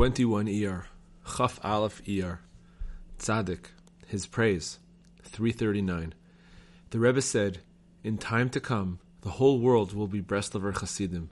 21 0.00 0.46
Iyar, 0.46 0.84
Chaf 1.36 1.60
Aleph 1.62 2.02
Iyar, 2.06 2.38
Tzaddik, 3.18 3.66
his 4.06 4.24
praise, 4.24 4.78
339. 5.24 6.14
The 6.88 6.98
Rebbe 6.98 7.20
said, 7.20 7.58
In 8.02 8.16
time 8.16 8.48
to 8.48 8.60
come, 8.60 9.00
the 9.20 9.28
whole 9.28 9.60
world 9.60 9.92
will 9.92 10.06
be 10.06 10.22
Breslover 10.22 10.72
Chasidim. 10.72 11.28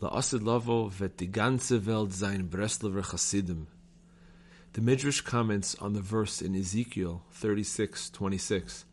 La'asid 0.00 0.44
lavo 0.44 0.86
vet 0.86 1.16
die 1.16 1.26
ganze 1.26 1.84
Welt 1.84 2.12
sein 2.12 2.46
Breslover 2.46 3.10
Chasidim. 3.10 3.66
The 4.74 4.82
Midrash 4.82 5.22
comments 5.22 5.74
on 5.80 5.92
the 5.92 6.00
verse 6.00 6.40
in 6.40 6.54
Ezekiel 6.54 7.24
36:26. 7.34 8.84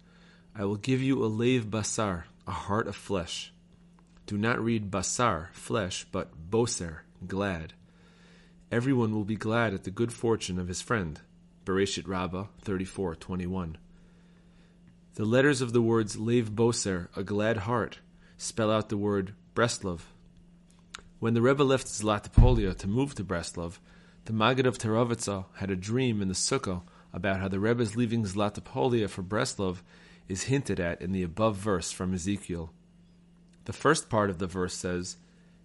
I 0.56 0.66
will 0.66 0.76
give 0.76 1.04
you 1.04 1.24
a 1.24 1.28
lev 1.28 1.66
basar, 1.66 2.24
a 2.48 2.52
heart 2.52 2.88
of 2.88 2.96
flesh. 2.96 3.54
Do 4.26 4.40
not 4.40 4.60
read 4.60 4.90
basar, 4.90 5.54
flesh, 5.54 6.08
but 6.12 6.50
boser, 6.50 7.02
glad. 7.28 7.74
Everyone 8.70 9.14
will 9.14 9.24
be 9.24 9.38
glad 9.38 9.74
at 9.74 9.86
the 9.86 9.92
good 9.92 10.12
fortune 10.12 10.60
of 10.60 10.68
his 10.68 10.82
friend. 10.82 11.22
Bereshit 11.64 12.06
Rabbah 12.06 12.48
34:21. 12.62 13.78
The 15.16 15.24
letters 15.24 15.62
of 15.62 15.72
the 15.72 15.82
words 15.82 16.18
Lev 16.18 16.52
Boser, 16.52 17.08
a 17.16 17.24
glad 17.24 17.60
heart, 17.60 18.00
spell 18.36 18.70
out 18.70 18.90
the 18.90 18.98
word 18.98 19.34
Breslov. 19.56 20.02
When 21.20 21.34
the 21.34 21.42
Rebbe 21.42 21.64
left 21.64 21.88
Zlatopolia 21.88 22.78
to 22.80 22.90
move 22.90 23.16
to 23.16 23.24
Breslov, 23.24 23.80
the 24.26 24.34
Maggid 24.34 24.66
of 24.66 24.78
Terovitza 24.78 25.46
had 25.56 25.72
a 25.72 25.78
dream 25.78 26.22
in 26.22 26.28
the 26.28 26.34
Sukkah 26.34 26.82
about 27.14 27.40
how 27.40 27.48
the 27.48 27.62
Rebbe's 27.62 27.96
leaving 27.96 28.26
Zlatopolia 28.26 29.10
for 29.10 29.24
Breslov 29.24 29.78
is 30.28 30.44
hinted 30.44 30.82
at 30.82 31.02
in 31.02 31.14
the 31.14 31.24
above 31.24 31.56
verse 31.56 31.94
from 31.94 32.14
Ezekiel. 32.14 32.74
The 33.64 33.72
first 33.72 34.10
part 34.10 34.30
of 34.30 34.40
the 34.40 34.46
verse 34.46 34.74
says, 34.74 35.16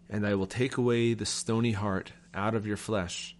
And 0.08 0.24
I 0.24 0.36
will 0.36 0.46
take 0.46 0.76
away 0.76 1.14
the 1.14 1.26
stony 1.26 1.72
heart 1.72 2.12
out 2.34 2.54
of 2.54 2.66
your 2.66 2.76
flesh. 2.76 3.36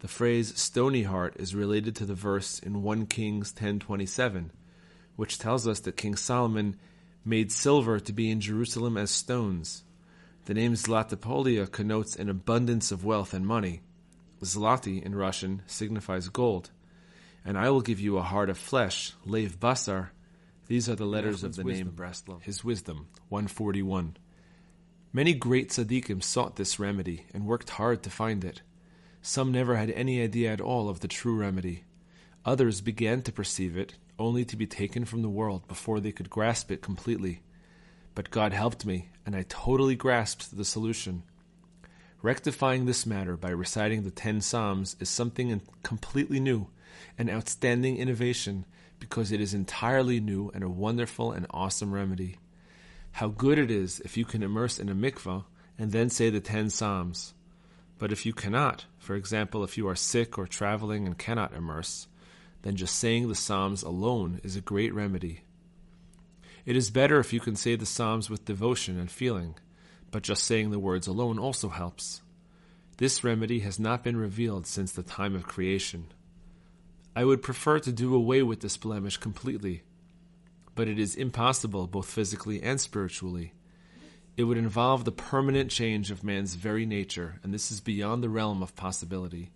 The 0.00 0.08
phrase 0.08 0.58
stony 0.60 1.04
heart 1.04 1.36
is 1.38 1.54
related 1.54 1.94
to 1.96 2.06
the 2.06 2.14
verse 2.14 2.58
in 2.58 2.82
1 2.82 3.06
Kings 3.06 3.52
10:27, 3.52 4.50
which 5.16 5.38
tells 5.38 5.66
us 5.68 5.80
that 5.80 5.96
King 5.96 6.16
Solomon 6.16 6.76
made 7.24 7.52
silver 7.52 8.00
to 8.00 8.12
be 8.12 8.30
in 8.30 8.40
Jerusalem 8.40 8.96
as 8.96 9.10
stones. 9.10 9.84
The 10.46 10.54
name 10.54 10.74
Zlatopolia 10.74 11.70
connotes 11.70 12.16
an 12.16 12.28
abundance 12.28 12.90
of 12.90 13.04
wealth 13.04 13.32
and 13.32 13.46
money. 13.46 13.82
Zlati 14.42 15.00
in 15.00 15.14
Russian 15.14 15.62
signifies 15.66 16.28
gold. 16.28 16.70
And 17.44 17.56
I 17.56 17.70
will 17.70 17.80
give 17.80 18.00
you 18.00 18.18
a 18.18 18.22
heart 18.22 18.50
of 18.50 18.58
flesh, 18.58 19.12
Lev 19.24 19.60
Basar. 19.60 20.08
These 20.66 20.88
are 20.88 20.96
the 20.96 21.06
letters 21.06 21.44
of 21.44 21.54
the 21.54 21.64
name 21.64 21.92
Breslov. 21.92 22.42
His 22.42 22.64
wisdom, 22.64 23.08
141. 23.28 24.16
Many 25.14 25.34
great 25.34 25.68
tzaddikim 25.68 26.22
sought 26.22 26.56
this 26.56 26.78
remedy 26.78 27.26
and 27.34 27.44
worked 27.44 27.70
hard 27.70 28.02
to 28.02 28.10
find 28.10 28.42
it. 28.44 28.62
Some 29.20 29.52
never 29.52 29.76
had 29.76 29.90
any 29.90 30.22
idea 30.22 30.50
at 30.50 30.60
all 30.60 30.88
of 30.88 31.00
the 31.00 31.08
true 31.08 31.36
remedy. 31.36 31.84
Others 32.46 32.80
began 32.80 33.20
to 33.22 33.32
perceive 33.32 33.76
it, 33.76 33.94
only 34.18 34.46
to 34.46 34.56
be 34.56 34.66
taken 34.66 35.04
from 35.04 35.20
the 35.20 35.28
world 35.28 35.68
before 35.68 36.00
they 36.00 36.12
could 36.12 36.30
grasp 36.30 36.70
it 36.72 36.80
completely. 36.80 37.42
But 38.14 38.30
God 38.30 38.54
helped 38.54 38.86
me, 38.86 39.10
and 39.26 39.36
I 39.36 39.44
totally 39.48 39.96
grasped 39.96 40.56
the 40.56 40.64
solution. 40.64 41.24
Rectifying 42.22 42.86
this 42.86 43.04
matter 43.04 43.36
by 43.36 43.50
reciting 43.50 44.04
the 44.04 44.10
ten 44.10 44.40
Psalms 44.40 44.96
is 44.98 45.10
something 45.10 45.60
completely 45.82 46.40
new, 46.40 46.68
an 47.18 47.28
outstanding 47.28 47.98
innovation, 47.98 48.64
because 48.98 49.30
it 49.30 49.42
is 49.42 49.52
entirely 49.52 50.20
new 50.20 50.50
and 50.54 50.64
a 50.64 50.70
wonderful 50.70 51.32
and 51.32 51.46
awesome 51.50 51.92
remedy. 51.92 52.38
How 53.12 53.28
good 53.28 53.58
it 53.58 53.70
is 53.70 54.00
if 54.00 54.16
you 54.16 54.24
can 54.24 54.42
immerse 54.42 54.78
in 54.78 54.88
a 54.88 54.94
mikvah 54.94 55.44
and 55.78 55.92
then 55.92 56.10
say 56.10 56.30
the 56.30 56.40
ten 56.40 56.70
Psalms. 56.70 57.34
But 57.98 58.10
if 58.12 58.26
you 58.26 58.32
cannot, 58.32 58.86
for 58.98 59.14
example, 59.14 59.62
if 59.62 59.78
you 59.78 59.86
are 59.88 59.94
sick 59.94 60.38
or 60.38 60.46
traveling 60.46 61.06
and 61.06 61.16
cannot 61.16 61.54
immerse, 61.54 62.08
then 62.62 62.76
just 62.76 62.96
saying 62.96 63.28
the 63.28 63.34
Psalms 63.34 63.82
alone 63.82 64.40
is 64.42 64.56
a 64.56 64.60
great 64.60 64.94
remedy. 64.94 65.42
It 66.64 66.76
is 66.76 66.90
better 66.90 67.18
if 67.18 67.32
you 67.32 67.40
can 67.40 67.56
say 67.56 67.76
the 67.76 67.86
Psalms 67.86 68.30
with 68.30 68.44
devotion 68.44 68.98
and 68.98 69.10
feeling, 69.10 69.56
but 70.10 70.22
just 70.22 70.44
saying 70.44 70.70
the 70.70 70.78
words 70.78 71.06
alone 71.06 71.38
also 71.38 71.68
helps. 71.68 72.22
This 72.98 73.24
remedy 73.24 73.60
has 73.60 73.80
not 73.80 74.04
been 74.04 74.16
revealed 74.16 74.66
since 74.66 74.92
the 74.92 75.02
time 75.02 75.34
of 75.34 75.46
creation. 75.46 76.06
I 77.14 77.24
would 77.24 77.42
prefer 77.42 77.78
to 77.80 77.92
do 77.92 78.14
away 78.14 78.42
with 78.42 78.60
this 78.60 78.76
blemish 78.76 79.16
completely, 79.16 79.82
but 80.74 80.88
it 80.88 80.98
is 80.98 81.14
impossible 81.14 81.86
both 81.86 82.08
physically 82.08 82.62
and 82.62 82.80
spiritually. 82.80 83.52
It 84.36 84.44
would 84.44 84.56
involve 84.56 85.04
the 85.04 85.12
permanent 85.12 85.70
change 85.70 86.10
of 86.10 86.24
man's 86.24 86.54
very 86.54 86.86
nature, 86.86 87.38
and 87.42 87.52
this 87.52 87.70
is 87.70 87.80
beyond 87.80 88.22
the 88.22 88.30
realm 88.30 88.62
of 88.62 88.74
possibility. 88.74 89.50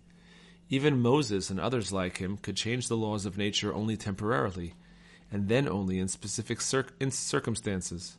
Even 0.69 1.01
Moses 1.01 1.49
and 1.49 1.59
others 1.59 1.91
like 1.91 2.17
him 2.17 2.37
could 2.37 2.55
change 2.55 2.87
the 2.87 2.97
laws 2.97 3.25
of 3.25 3.37
nature 3.37 3.73
only 3.73 3.97
temporarily, 3.97 4.75
and 5.31 5.47
then 5.47 5.67
only 5.67 5.97
in 5.97 6.07
specific 6.07 6.61
cir- 6.61 6.85
in 6.99 7.09
circumstances. 7.09 8.17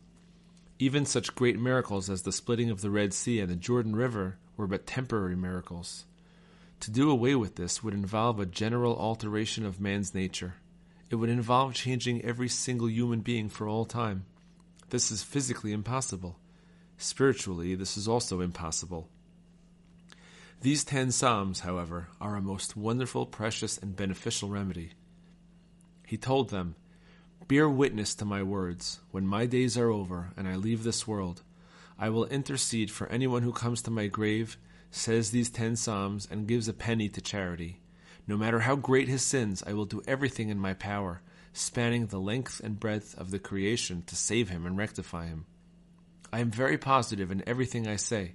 Even 0.80 1.04
such 1.04 1.34
great 1.34 1.58
miracles 1.58 2.08
as 2.08 2.22
the 2.22 2.32
splitting 2.32 2.70
of 2.70 2.80
the 2.80 2.90
Red 2.90 3.12
Sea 3.12 3.40
and 3.40 3.50
the 3.50 3.56
Jordan 3.56 3.94
River 3.94 4.38
were 4.56 4.66
but 4.66 4.86
temporary 4.86 5.36
miracles. 5.36 6.04
To 6.80 6.90
do 6.90 7.10
away 7.10 7.34
with 7.34 7.56
this 7.56 7.82
would 7.82 7.94
involve 7.94 8.38
a 8.38 8.46
general 8.46 8.96
alteration 8.96 9.66
of 9.66 9.80
man's 9.80 10.14
nature. 10.14 10.54
It 11.10 11.16
would 11.16 11.30
involve 11.30 11.74
changing 11.74 12.22
every 12.22 12.48
single 12.48 12.90
human 12.90 13.20
being 13.20 13.48
for 13.48 13.66
all 13.66 13.84
time. 13.84 14.26
This 14.90 15.10
is 15.10 15.22
physically 15.22 15.72
impossible. 15.72 16.38
Spiritually, 16.98 17.74
this 17.74 17.96
is 17.96 18.08
also 18.08 18.40
impossible. 18.40 19.08
These 20.60 20.84
ten 20.84 21.12
Psalms, 21.12 21.60
however, 21.60 22.08
are 22.20 22.34
a 22.36 22.42
most 22.42 22.76
wonderful, 22.76 23.26
precious, 23.26 23.78
and 23.78 23.94
beneficial 23.94 24.48
remedy. 24.48 24.90
He 26.04 26.16
told 26.16 26.50
them, 26.50 26.74
Bear 27.46 27.68
witness 27.68 28.14
to 28.16 28.24
my 28.24 28.42
words. 28.42 29.00
When 29.10 29.26
my 29.26 29.46
days 29.46 29.78
are 29.78 29.90
over 29.90 30.32
and 30.36 30.48
I 30.48 30.56
leave 30.56 30.82
this 30.82 31.06
world, 31.06 31.42
I 31.98 32.10
will 32.10 32.26
intercede 32.26 32.90
for 32.90 33.06
anyone 33.08 33.42
who 33.42 33.52
comes 33.52 33.82
to 33.82 33.90
my 33.90 34.08
grave, 34.08 34.58
says 34.90 35.30
these 35.30 35.48
ten 35.48 35.76
Psalms, 35.76 36.26
and 36.30 36.48
gives 36.48 36.68
a 36.68 36.72
penny 36.72 37.08
to 37.08 37.20
charity. 37.20 37.80
No 38.28 38.36
matter 38.36 38.60
how 38.60 38.76
great 38.76 39.08
his 39.08 39.24
sins, 39.24 39.64
I 39.66 39.72
will 39.72 39.86
do 39.86 40.02
everything 40.06 40.50
in 40.50 40.58
my 40.58 40.74
power, 40.74 41.22
spanning 41.54 42.06
the 42.06 42.20
length 42.20 42.60
and 42.62 42.78
breadth 42.78 43.16
of 43.16 43.30
the 43.30 43.38
creation, 43.38 44.02
to 44.02 44.14
save 44.14 44.50
him 44.50 44.66
and 44.66 44.76
rectify 44.76 45.26
him. 45.26 45.46
I 46.30 46.40
am 46.40 46.50
very 46.50 46.76
positive 46.76 47.30
in 47.30 47.42
everything 47.48 47.88
I 47.88 47.96
say, 47.96 48.34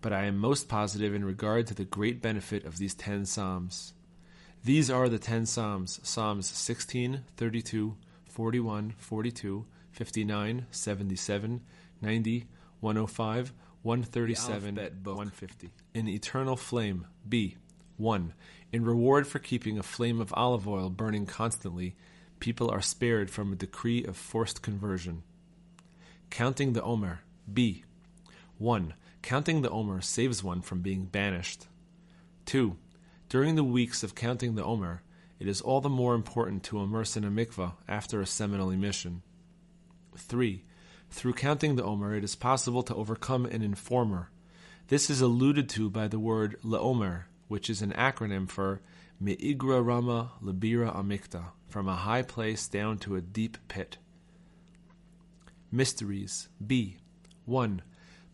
but 0.00 0.12
I 0.12 0.24
am 0.24 0.38
most 0.38 0.68
positive 0.68 1.14
in 1.14 1.24
regard 1.24 1.68
to 1.68 1.74
the 1.74 1.84
great 1.84 2.20
benefit 2.20 2.64
of 2.64 2.78
these 2.78 2.94
ten 2.94 3.26
Psalms. 3.26 3.94
These 4.64 4.90
are 4.90 5.08
the 5.08 5.20
ten 5.20 5.46
Psalms 5.46 6.00
Psalms 6.02 6.48
16, 6.48 7.22
32, 7.36 7.96
41, 8.28 8.94
42, 8.98 9.66
59, 9.92 10.66
77, 10.72 11.60
90, 12.02 12.46
105, 12.80 13.52
137, 13.82 14.74
150. 15.04 15.70
In 15.94 16.08
eternal 16.08 16.56
flame, 16.56 17.06
B. 17.28 17.56
1. 17.96 18.32
In 18.72 18.84
reward 18.84 19.26
for 19.26 19.38
keeping 19.38 19.78
a 19.78 19.82
flame 19.82 20.20
of 20.20 20.32
olive 20.34 20.66
oil 20.66 20.90
burning 20.90 21.26
constantly, 21.26 21.94
people 22.40 22.70
are 22.70 22.82
spared 22.82 23.30
from 23.30 23.52
a 23.52 23.56
decree 23.56 24.04
of 24.04 24.16
forced 24.16 24.62
conversion. 24.62 25.22
Counting 26.30 26.72
the 26.72 26.82
Omer, 26.82 27.20
B. 27.52 27.84
1. 28.58 28.94
Counting 29.22 29.62
the 29.62 29.70
Omer 29.70 30.00
saves 30.00 30.42
one 30.42 30.60
from 30.60 30.80
being 30.80 31.06
banished. 31.06 31.66
2. 32.46 32.76
During 33.28 33.54
the 33.54 33.64
weeks 33.64 34.02
of 34.02 34.14
counting 34.14 34.54
the 34.54 34.64
Omer, 34.64 35.02
it 35.38 35.48
is 35.48 35.60
all 35.60 35.80
the 35.80 35.88
more 35.88 36.14
important 36.14 36.62
to 36.64 36.80
immerse 36.80 37.16
in 37.16 37.24
a 37.24 37.30
mikvah 37.30 37.74
after 37.88 38.20
a 38.20 38.26
seminal 38.26 38.70
emission. 38.70 39.22
3. 40.16 40.64
Through 41.10 41.34
counting 41.34 41.76
the 41.76 41.84
Omer, 41.84 42.14
it 42.14 42.24
is 42.24 42.34
possible 42.34 42.82
to 42.82 42.94
overcome 42.94 43.46
an 43.46 43.62
informer. 43.62 44.30
This 44.88 45.10
is 45.10 45.20
alluded 45.20 45.68
to 45.70 45.90
by 45.90 46.08
the 46.08 46.18
word 46.18 46.56
leomer, 46.62 47.24
which 47.48 47.70
is 47.70 47.82
an 47.82 47.92
acronym 47.92 48.48
for 48.48 48.80
Me'igra 49.20 49.84
Rama 49.84 50.32
Libira 50.42 50.94
Amikta, 50.94 51.46
from 51.68 51.88
a 51.88 51.96
high 51.96 52.22
place 52.22 52.68
down 52.68 52.98
to 52.98 53.16
a 53.16 53.20
deep 53.20 53.56
pit. 53.68 53.98
Mysteries 55.70 56.48
B. 56.64 56.98
1. 57.44 57.82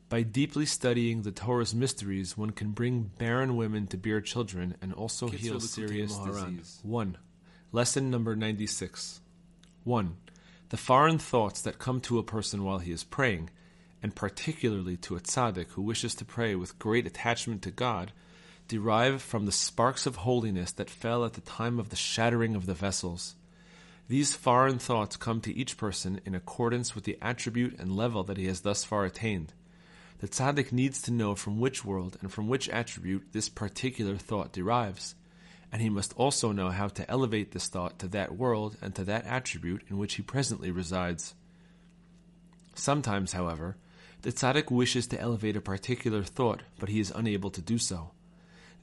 By 0.09 0.23
deeply 0.23 0.67
studying 0.67 1.23
the 1.23 1.33
Torah's 1.33 1.75
mysteries, 1.75 2.37
one 2.37 2.51
can 2.51 2.73
bring 2.73 3.11
barren 3.19 3.57
women 3.57 3.87
to 3.89 3.97
bear 3.97 4.21
children 4.21 4.77
and 4.83 4.93
also 4.93 5.29
Kitzur 5.29 5.39
heal 5.39 5.61
serious 5.61 6.19
disease. 6.19 6.81
1. 6.83 7.17
Lesson 7.73 8.11
number 8.11 8.37
96. 8.37 9.21
1. 9.85 10.17
The 10.69 10.77
foreign 10.77 11.19
thoughts 11.19 11.63
that 11.63 11.79
come 11.79 12.01
to 12.03 12.19
a 12.19 12.23
person 12.23 12.65
while 12.65 12.79
he 12.79 12.93
is 12.93 13.05
praying, 13.05 13.51
and 14.03 14.15
particularly 14.15 14.97
to 14.99 15.17
a 15.17 15.21
tzaddik 15.21 15.69
who 15.71 15.83
wishes 15.83 16.15
to 16.17 16.25
pray 16.25 16.55
with 16.55 16.79
great 16.79 17.07
attachment 17.07 17.63
to 17.63 17.71
God, 17.71 18.13
derive 18.73 19.21
from 19.21 19.45
the 19.45 19.53
sparks 19.53 20.07
of 20.07 20.17
holiness 20.17 20.73
that 20.73 20.89
fell 20.89 21.27
at 21.27 21.35
the 21.35 21.43
time 21.43 21.79
of 21.79 21.91
the 21.91 21.97
shattering 21.97 22.57
of 22.57 22.65
the 22.65 22.73
vessels. 22.73 23.35
These 24.09 24.35
foreign 24.35 24.79
thoughts 24.79 25.19
come 25.19 25.43
to 25.43 25.55
each 25.55 25.77
person 25.77 26.23
in 26.25 26.35
accordance 26.35 26.95
with 26.95 27.05
the 27.05 27.19
attribute 27.21 27.79
and 27.79 27.95
level 27.95 28.25
that 28.25 28.39
he 28.39 28.47
has 28.47 28.63
thus 28.63 28.83
far 28.83 29.05
attained. 29.05 29.53
the 30.21 30.29
tzaddik 30.29 30.73
needs 30.73 31.03
to 31.03 31.11
know 31.11 31.35
from 31.35 31.61
which 31.61 31.85
world 31.85 32.17
and 32.23 32.33
from 32.33 32.49
which 32.49 32.71
attribute 32.71 33.27
this 33.33 33.51
particular 33.51 34.17
thought 34.17 34.55
derives, 34.55 35.17
and 35.71 35.83
he 35.83 35.91
must 35.91 36.15
also 36.17 36.51
know 36.51 36.71
how 36.71 36.89
to 36.89 37.11
elevate 37.11 37.53
this 37.53 37.69
thought 37.69 37.99
to 37.99 38.09
that 38.09 38.35
world 38.35 38.79
and 38.81 38.95
to 38.95 39.05
that 39.05 39.27
attribute 39.27 39.83
in 39.91 39.99
which 39.99 40.15
he 40.15 40.23
presently 40.23 40.71
resides. 40.71 41.35
Sometimes, 42.75 43.33
however, 43.33 43.77
the 44.23 44.33
tzaddik 44.33 44.71
wishes 44.71 45.07
to 45.09 45.21
elevate 45.21 45.59
a 45.59 45.61
particular 45.61 46.23
thought, 46.23 46.63
but 46.79 46.89
he 46.89 47.01
is 47.01 47.13
unable 47.15 47.51
to 47.51 47.61
do 47.61 47.77
so. 47.77 48.13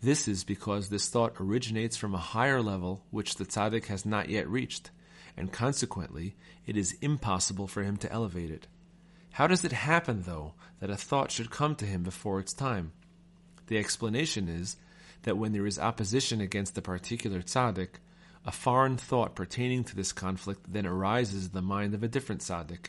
This 0.02 0.30
is 0.30 0.46
because 0.46 0.88
this 0.88 1.10
thought 1.10 1.36
originates 1.40 1.98
from 1.98 2.16
a 2.16 2.20
higher 2.20 2.62
level 2.62 3.04
which 3.12 3.36
the 3.36 3.46
tzaddik 3.46 3.88
has 3.88 4.06
not 4.06 4.30
yet 4.30 4.48
reached, 4.48 4.92
and 5.36 5.52
consequently 5.52 6.36
it 6.66 6.78
is 6.78 6.98
impossible 7.02 7.68
for 7.68 7.84
him 7.84 7.98
to 7.98 8.12
elevate 8.12 8.50
it. 8.50 8.68
How 9.32 9.48
does 9.48 9.66
it 9.66 9.74
happen, 9.74 10.24
though, 10.24 10.54
that 10.80 10.90
a 10.90 10.96
thought 10.96 11.32
should 11.32 11.52
come 11.52 11.76
to 11.76 11.86
him 11.86 12.04
before 12.04 12.40
its 12.40 12.54
time? 12.54 12.94
The 13.68 13.78
explanation 13.78 14.48
is 14.48 14.78
that 15.24 15.38
when 15.38 15.52
there 15.52 15.68
is 15.68 15.78
opposition 15.78 16.40
against 16.40 16.78
a 16.78 16.82
particular 16.82 17.42
tzaddik, 17.42 18.00
a 18.46 18.52
foreign 18.52 18.96
thought 18.96 19.36
pertaining 19.36 19.84
to 19.84 19.96
this 19.96 20.14
conflict 20.14 20.72
then 20.72 20.86
arises 20.86 21.48
in 21.48 21.52
the 21.52 21.62
mind 21.62 21.94
of 21.94 22.04
a 22.04 22.08
different 22.08 22.42
tzaddik. 22.42 22.88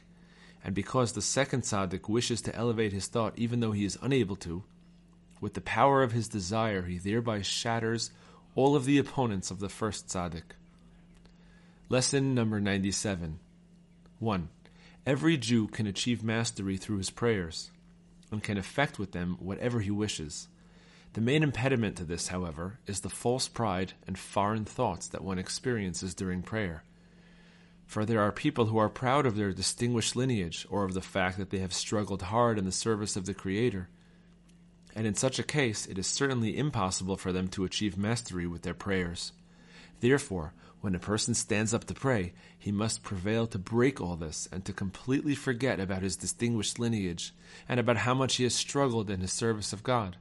And 0.63 0.75
because 0.75 1.13
the 1.13 1.23
second 1.23 1.63
tzaddik 1.63 2.09
wishes 2.09 2.41
to 2.43 2.55
elevate 2.55 2.93
his 2.93 3.09
thought 3.09 3.35
even 3.37 3.61
though 3.61 3.73
he 3.73 3.85
is 3.85 3.99
unable 4.01 4.37
to, 4.37 4.63
with 5.41 5.55
the 5.55 5.61
power 5.61 6.03
of 6.03 6.13
his 6.13 6.29
desire 6.29 6.83
he 6.83 6.99
thereby 6.99 7.43
shatters 7.43 8.11
all 8.55 8.77
of 8.77 8.85
the 8.85 8.99
opponents 8.99 9.51
of 9.51 9.61
the 9.61 9.69
first 9.69 10.09
tzaddik. 10.09 10.55
Lesson 11.89 12.35
number 12.35 12.61
97 12.61 13.39
1. 14.19 14.49
Every 15.07 15.37
Jew 15.37 15.67
can 15.67 15.87
achieve 15.87 16.23
mastery 16.23 16.77
through 16.77 16.99
his 16.99 17.11
prayers, 17.11 17.71
and 18.31 18.43
can 18.43 18.59
effect 18.59 18.99
with 18.99 19.13
them 19.13 19.37
whatever 19.41 19.81
he 19.81 19.91
wishes. 19.91 20.49
The 21.15 21.21
main 21.21 21.43
impediment 21.43 21.97
to 21.97 22.05
this, 22.05 22.29
however, 22.29 22.79
is 22.87 23.01
the 23.01 23.09
false 23.09 23.49
pride 23.49 23.95
and 24.07 24.17
foreign 24.17 24.65
thoughts 24.65 25.09
that 25.09 25.25
one 25.25 25.39
experiences 25.39 26.15
during 26.15 26.43
prayer. 26.43 26.85
For 27.87 28.05
there 28.05 28.21
are 28.21 28.31
people 28.31 28.67
who 28.67 28.79
are 28.79 28.89
proud 28.89 29.27
of 29.27 29.35
their 29.35 29.53
distinguished 29.53 30.15
lineage 30.15 30.65
or 30.71 30.85
of 30.85 30.95
the 30.95 31.01
fact 31.01 31.39
that 31.39 31.51
they 31.51 31.59
have 31.59 31.73
struggled 31.73 32.23
hard 32.23 32.57
in 32.57 32.65
the 32.65 32.71
service 32.71 33.17
of 33.17 33.27
the 33.27 33.35
Creator. 33.35 33.89
And 34.95 35.07
in 35.07 35.15
such 35.15 35.39
a 35.39 35.45
case, 35.45 35.87
it 35.87 35.99
is 35.99 36.07
certainly 36.07 36.57
impossible 36.57 37.17
for 37.17 37.33
them 37.33 37.49
to 37.49 37.65
achieve 37.65 37.97
mastery 37.97 38.47
with 38.47 38.63
their 38.63 38.75
prayers. 38.75 39.33
Therefore, 40.01 40.53
when 40.81 40.95
a 40.95 40.99
person 40.99 41.35
stands 41.35 41.75
up 41.75 41.85
to 41.85 41.95
pray, 41.95 42.33
he 42.59 42.73
must 42.73 43.03
prevail 43.03 43.47
to 43.49 43.59
break 43.59 44.01
all 44.01 44.17
this 44.17 44.49
and 44.51 44.65
to 44.65 44.73
completely 44.73 45.35
forget 45.35 45.79
about 45.79 46.03
his 46.03 46.17
distinguished 46.17 46.79
lineage 46.79 47.35
and 47.69 47.79
about 47.79 47.99
how 47.99 48.15
much 48.15 48.37
he 48.37 48.45
has 48.45 48.55
struggled 48.55 49.11
in 49.11 49.21
his 49.21 49.33
service 49.33 49.73
of 49.73 49.83
God. 49.83 50.17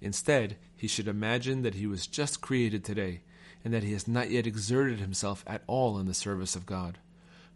Instead, 0.00 0.56
he 0.76 0.86
should 0.86 1.08
imagine 1.08 1.62
that 1.62 1.74
he 1.74 1.86
was 1.86 2.06
just 2.06 2.40
created 2.40 2.84
today 2.84 3.22
and 3.64 3.74
that 3.74 3.82
he 3.82 3.92
has 3.92 4.06
not 4.06 4.30
yet 4.30 4.46
exerted 4.46 5.00
himself 5.00 5.42
at 5.46 5.62
all 5.66 5.98
in 5.98 6.06
the 6.06 6.14
service 6.14 6.54
of 6.54 6.66
God. 6.66 6.98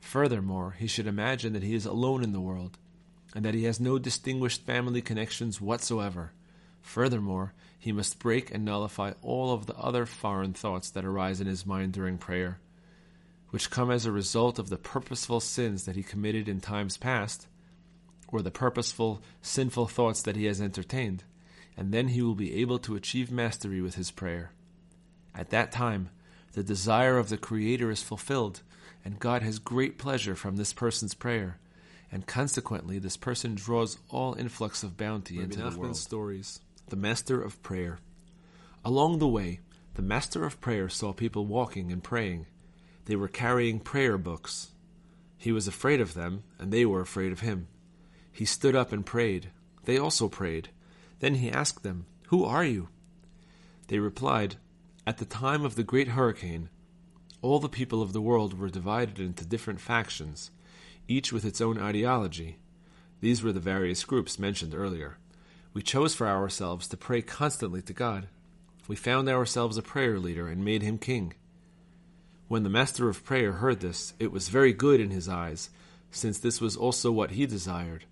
Furthermore, 0.01 0.75
he 0.79 0.87
should 0.87 1.07
imagine 1.07 1.53
that 1.53 1.63
he 1.63 1.75
is 1.75 1.87
alone 1.87 2.25
in 2.25 2.33
the 2.33 2.41
world 2.41 2.79
and 3.35 3.45
that 3.45 3.55
he 3.55 3.65
has 3.65 3.79
no 3.79 3.99
distinguished 3.99 4.65
family 4.65 5.03
connections 5.03 5.61
whatsoever. 5.61 6.33
Furthermore, 6.83 7.53
he 7.79 7.93
must 7.93 8.19
break 8.19 8.53
and 8.53 8.65
nullify 8.65 9.13
all 9.23 9.53
of 9.53 9.67
the 9.67 9.77
other 9.77 10.05
foreign 10.05 10.53
thoughts 10.53 10.91
that 10.91 11.05
arise 11.05 11.41
in 11.41 11.47
his 11.47 11.65
mind 11.65 11.93
during 11.93 12.19
prayer, 12.19 12.59
which 13.51 13.71
come 13.71 13.91
as 13.91 14.05
a 14.05 14.13
result 14.13 14.59
of 14.59 14.69
the 14.69 14.77
purposeful 14.77 15.41
sins 15.41 15.85
that 15.85 15.97
he 15.97 16.03
committed 16.03 16.49
in 16.49 16.61
times 16.61 16.97
past, 16.97 17.47
or 18.29 18.43
the 18.43 18.51
purposeful 18.51 19.23
sinful 19.41 19.87
thoughts 19.87 20.23
that 20.23 20.37
he 20.37 20.47
has 20.47 20.61
entertained, 20.61 21.25
and 21.77 21.93
then 21.93 22.09
he 22.09 22.23
will 22.23 22.35
be 22.35 22.61
able 22.61 22.79
to 22.79 22.97
achieve 22.97 23.31
mastery 23.31 23.81
with 23.81 23.95
his 23.95 24.11
prayer. 24.11 24.51
At 25.35 25.51
that 25.51 25.71
time, 25.71 26.11
the 26.53 26.65
desire 26.65 27.17
of 27.17 27.29
the 27.29 27.39
Creator 27.39 27.91
is 27.91 28.03
fulfilled, 28.03 28.63
and 29.05 29.21
God 29.21 29.43
has 29.43 29.59
great 29.59 29.99
pleasure 29.99 30.35
from 30.35 30.57
this 30.57 30.73
person's 30.73 31.15
prayer, 31.15 31.59
and 32.11 32.27
consequently, 32.27 32.99
this 32.99 33.17
person 33.17 33.55
draws 33.55 33.99
all 34.09 34.35
influx 34.35 34.83
of 34.83 34.97
bounty 34.97 35.39
into 35.39 35.59
the 35.59 35.79
world. 35.79 35.97
stories 35.97 36.61
the 36.91 36.97
Master 36.97 37.43
of 37.43 37.63
Prayer. 37.63 37.99
Along 38.85 39.19
the 39.19 39.29
way, 39.29 39.61
the 39.95 40.03
Master 40.03 40.45
of 40.45 40.61
Prayer 40.61 40.89
saw 40.89 41.13
people 41.13 41.45
walking 41.45 41.93
and 41.93 42.03
praying. 42.03 42.47
They 43.05 43.17
were 43.17 43.29
carrying 43.29 43.81
prayer 43.81 44.17
books. 44.17 44.71
He 45.37 45.53
was 45.53 45.69
afraid 45.69 46.01
of 46.01 46.15
them, 46.15 46.45
and 46.59 46.73
they 46.73 46.87
were 46.87 47.01
afraid 47.01 47.31
of 47.31 47.41
him. 47.41 47.69
He 48.33 48.45
stood 48.45 48.75
up 48.75 48.91
and 48.93 49.05
prayed. 49.05 49.51
They 49.85 49.99
also 49.99 50.29
prayed. 50.29 50.71
Then 51.21 51.37
he 51.37 51.51
asked 51.51 51.83
them, 51.83 52.07
Who 52.29 52.45
are 52.45 52.65
you? 52.65 52.89
They 53.89 53.99
replied, 53.99 54.57
At 55.07 55.19
the 55.19 55.25
time 55.25 55.65
of 55.65 55.75
the 55.75 55.85
great 55.85 56.09
hurricane, 56.09 56.71
all 57.43 57.59
the 57.59 57.69
people 57.69 58.01
of 58.01 58.13
the 58.13 58.23
world 58.23 58.59
were 58.59 58.71
divided 58.71 59.19
into 59.19 59.45
different 59.45 59.81
factions, 59.81 60.51
each 61.07 61.33
with 61.33 61.45
its 61.45 61.61
own 61.61 61.79
ideology. 61.79 62.59
These 63.21 63.43
were 63.43 63.53
the 63.53 63.61
various 63.61 64.05
groups 64.05 64.39
mentioned 64.39 64.75
earlier. 64.75 65.19
We 65.79 65.85
chose 65.85 66.13
for 66.13 66.27
ourselves 66.27 66.89
to 66.89 66.97
pray 66.97 67.23
constantly 67.23 67.83
to 67.83 67.93
God. 67.93 68.27
We 68.89 68.97
found 68.97 69.29
ourselves 69.29 69.77
a 69.77 69.81
prayer 69.81 70.19
leader 70.19 70.49
and 70.49 70.65
made 70.65 70.83
him 70.83 70.99
king. 70.99 71.35
When 72.49 72.65
the 72.65 72.69
master 72.69 73.09
of 73.09 73.25
prayer 73.25 73.53
heard 73.53 73.79
this, 73.79 74.13
it 74.19 74.33
was 74.33 74.49
very 74.49 74.73
good 74.73 74.99
in 74.99 75.11
his 75.11 75.29
eyes, 75.29 75.71
since 76.11 76.37
this 76.37 76.61
was 76.61 76.77
also 76.77 77.13
what 77.13 77.31
he 77.31 77.47
desired. 77.47 78.07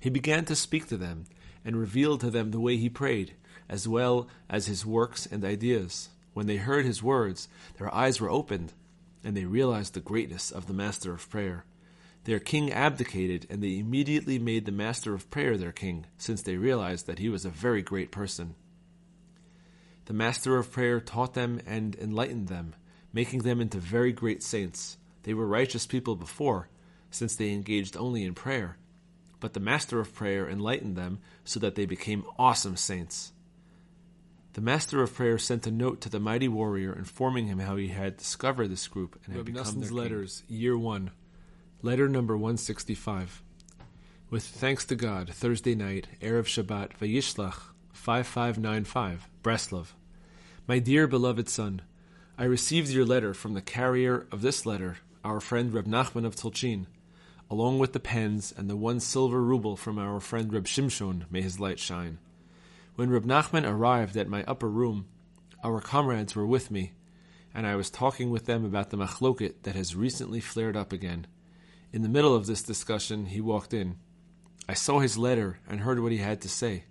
He 0.00 0.10
began 0.10 0.44
to 0.44 0.54
speak 0.54 0.86
to 0.86 0.96
them 0.96 1.24
and 1.64 1.74
revealed 1.74 2.20
to 2.20 2.30
them 2.30 2.52
the 2.52 2.60
way 2.60 2.76
he 2.76 2.88
prayed, 2.88 3.34
as 3.68 3.88
well 3.88 4.28
as 4.48 4.66
his 4.66 4.86
works 4.86 5.26
and 5.26 5.44
ideas. 5.44 6.10
When 6.34 6.46
they 6.46 6.58
heard 6.58 6.84
his 6.84 7.02
words, 7.02 7.48
their 7.78 7.92
eyes 7.92 8.20
were 8.20 8.30
opened, 8.30 8.74
and 9.24 9.36
they 9.36 9.44
realized 9.44 9.94
the 9.94 10.00
greatness 10.00 10.52
of 10.52 10.68
the 10.68 10.72
master 10.72 11.12
of 11.14 11.28
prayer. 11.28 11.64
Their 12.24 12.38
king 12.38 12.72
abdicated, 12.72 13.46
and 13.48 13.62
they 13.62 13.78
immediately 13.78 14.38
made 14.38 14.66
the 14.66 14.72
master 14.72 15.14
of 15.14 15.30
prayer 15.30 15.56
their 15.56 15.72
king, 15.72 16.06
since 16.18 16.42
they 16.42 16.56
realized 16.56 17.06
that 17.06 17.18
he 17.18 17.28
was 17.28 17.44
a 17.44 17.50
very 17.50 17.82
great 17.82 18.10
person. 18.10 18.54
The 20.06 20.14
master 20.14 20.56
of 20.56 20.72
prayer 20.72 21.00
taught 21.00 21.34
them 21.34 21.60
and 21.66 21.94
enlightened 21.96 22.48
them, 22.48 22.74
making 23.12 23.40
them 23.42 23.60
into 23.60 23.78
very 23.78 24.12
great 24.12 24.42
saints. 24.42 24.96
They 25.22 25.34
were 25.34 25.46
righteous 25.46 25.86
people 25.86 26.16
before, 26.16 26.68
since 27.10 27.36
they 27.36 27.50
engaged 27.50 27.96
only 27.96 28.24
in 28.24 28.34
prayer. 28.34 28.78
But 29.40 29.52
the 29.52 29.60
master 29.60 30.00
of 30.00 30.14
prayer 30.14 30.48
enlightened 30.48 30.96
them 30.96 31.20
so 31.44 31.60
that 31.60 31.74
they 31.74 31.86
became 31.86 32.24
awesome 32.38 32.76
saints. 32.76 33.32
The 34.54 34.60
master 34.60 35.02
of 35.02 35.14
prayer 35.14 35.38
sent 35.38 35.66
a 35.66 35.70
note 35.70 36.00
to 36.00 36.08
the 36.08 36.18
mighty 36.18 36.48
warrior 36.48 36.92
informing 36.92 37.46
him 37.46 37.60
how 37.60 37.76
he 37.76 37.88
had 37.88 38.16
discovered 38.16 38.68
this 38.68 38.88
group 38.88 39.20
and 39.24 39.34
had 39.34 39.40
Reb 39.40 39.46
become 39.46 39.62
Noson's 39.62 39.88
their 39.90 39.96
letters, 39.96 40.42
king. 40.48 40.56
Year 40.58 40.78
1. 40.78 41.10
Letter 41.80 42.08
number 42.08 42.36
165. 42.36 43.40
With 44.30 44.42
thanks 44.42 44.84
to 44.86 44.96
God, 44.96 45.32
Thursday 45.32 45.76
night, 45.76 46.08
Erev 46.20 46.46
Shabbat, 46.46 46.98
Vayishlach, 46.98 47.70
5595, 47.92 49.28
Breslov. 49.44 49.92
My 50.66 50.80
dear 50.80 51.06
beloved 51.06 51.48
son, 51.48 51.82
I 52.36 52.46
received 52.46 52.88
your 52.88 53.04
letter 53.04 53.32
from 53.32 53.54
the 53.54 53.62
carrier 53.62 54.26
of 54.32 54.42
this 54.42 54.66
letter, 54.66 54.96
our 55.24 55.38
friend 55.38 55.72
Reb 55.72 55.86
Nachman 55.86 56.26
of 56.26 56.34
Tolchin, 56.34 56.86
along 57.48 57.78
with 57.78 57.92
the 57.92 58.00
pens 58.00 58.52
and 58.56 58.68
the 58.68 58.76
one 58.76 58.98
silver 58.98 59.40
ruble 59.40 59.76
from 59.76 60.00
our 60.00 60.18
friend 60.18 60.52
Reb 60.52 60.64
Shimshon, 60.64 61.30
may 61.30 61.42
his 61.42 61.60
light 61.60 61.78
shine. 61.78 62.18
When 62.96 63.08
Reb 63.08 63.24
Nachman 63.24 63.64
arrived 63.64 64.16
at 64.16 64.26
my 64.26 64.42
upper 64.48 64.68
room, 64.68 65.06
our 65.62 65.80
comrades 65.80 66.34
were 66.34 66.44
with 66.44 66.72
me, 66.72 66.94
and 67.54 67.68
I 67.68 67.76
was 67.76 67.88
talking 67.88 68.30
with 68.30 68.46
them 68.46 68.64
about 68.64 68.90
the 68.90 68.96
machloket 68.96 69.62
that 69.62 69.76
has 69.76 69.94
recently 69.94 70.40
flared 70.40 70.76
up 70.76 70.92
again. 70.92 71.28
In 71.90 72.02
the 72.02 72.08
middle 72.08 72.34
of 72.34 72.46
this 72.46 72.62
discussion, 72.62 73.26
he 73.26 73.40
walked 73.40 73.72
in. 73.72 73.96
I 74.68 74.74
saw 74.74 74.98
his 74.98 75.16
letter 75.16 75.60
and 75.66 75.80
heard 75.80 76.00
what 76.00 76.12
he 76.12 76.18
had 76.18 76.42
to 76.42 76.48
say. 76.48 76.84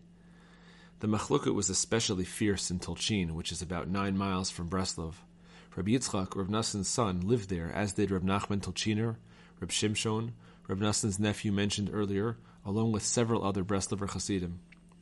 The 1.00 1.08
machloket 1.08 1.54
was 1.54 1.70
especially 1.70 2.25
fierce 2.25 2.72
in 2.72 2.80
Tolchin, 2.80 3.34
which 3.34 3.51
is 3.51 3.62
about 3.62 3.88
nine 3.88 4.18
miles 4.18 4.50
from 4.50 4.70
Breslov. 4.70 5.13
Reb 5.75 5.86
Yitzchak, 5.86 6.36
Reb 6.36 6.50
Nassan's 6.50 6.88
son, 6.88 7.22
lived 7.22 7.50
there, 7.50 7.72
as 7.72 7.94
did 7.94 8.10
Reb 8.10 8.24
Nachman 8.24 8.62
Tolchiner, 8.62 9.18
Reb 9.60 9.70
Shimshon, 9.70 10.32
Reb 10.68 10.80
Nassan's 10.80 11.20
nephew 11.20 11.51
mentioned 11.51 11.92
earlier, 11.94 12.38
along 12.66 12.92
with 12.92 13.04
several 13.04 13.46
other 13.46 13.63
Breslover 13.63 14.10
Hasidim. 14.10 14.60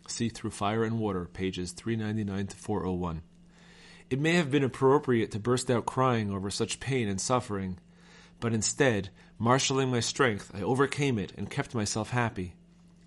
See 0.09 0.27
Through 0.27 0.51
Fire 0.51 0.83
and 0.83 0.99
Water, 0.99 1.29
pages 1.31 1.71
399 1.71 2.47
to 2.47 2.57
401. 2.57 3.21
It 4.09 4.19
may 4.19 4.33
have 4.33 4.51
been 4.51 4.65
appropriate 4.65 5.31
to 5.31 5.39
burst 5.39 5.71
out 5.71 5.85
crying 5.85 6.29
over 6.29 6.49
such 6.49 6.81
pain 6.81 7.07
and 7.07 7.21
suffering, 7.21 7.79
but 8.39 8.53
instead, 8.53 9.09
marshaling 9.39 9.89
my 9.89 9.99
strength, 9.99 10.51
I 10.53 10.61
overcame 10.61 11.17
it 11.17 11.33
and 11.37 11.49
kept 11.49 11.75
myself 11.75 12.11
happy. 12.11 12.53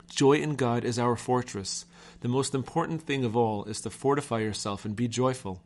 Joy 0.08 0.34
in 0.34 0.56
God 0.56 0.84
is 0.84 0.98
our 0.98 1.16
fortress. 1.16 1.84
The 2.20 2.28
most 2.28 2.54
important 2.54 3.02
thing 3.02 3.24
of 3.24 3.36
all 3.36 3.64
is 3.64 3.80
to 3.82 3.90
fortify 3.90 4.40
yourself 4.40 4.84
and 4.84 4.96
be 4.96 5.06
joyful. 5.08 5.62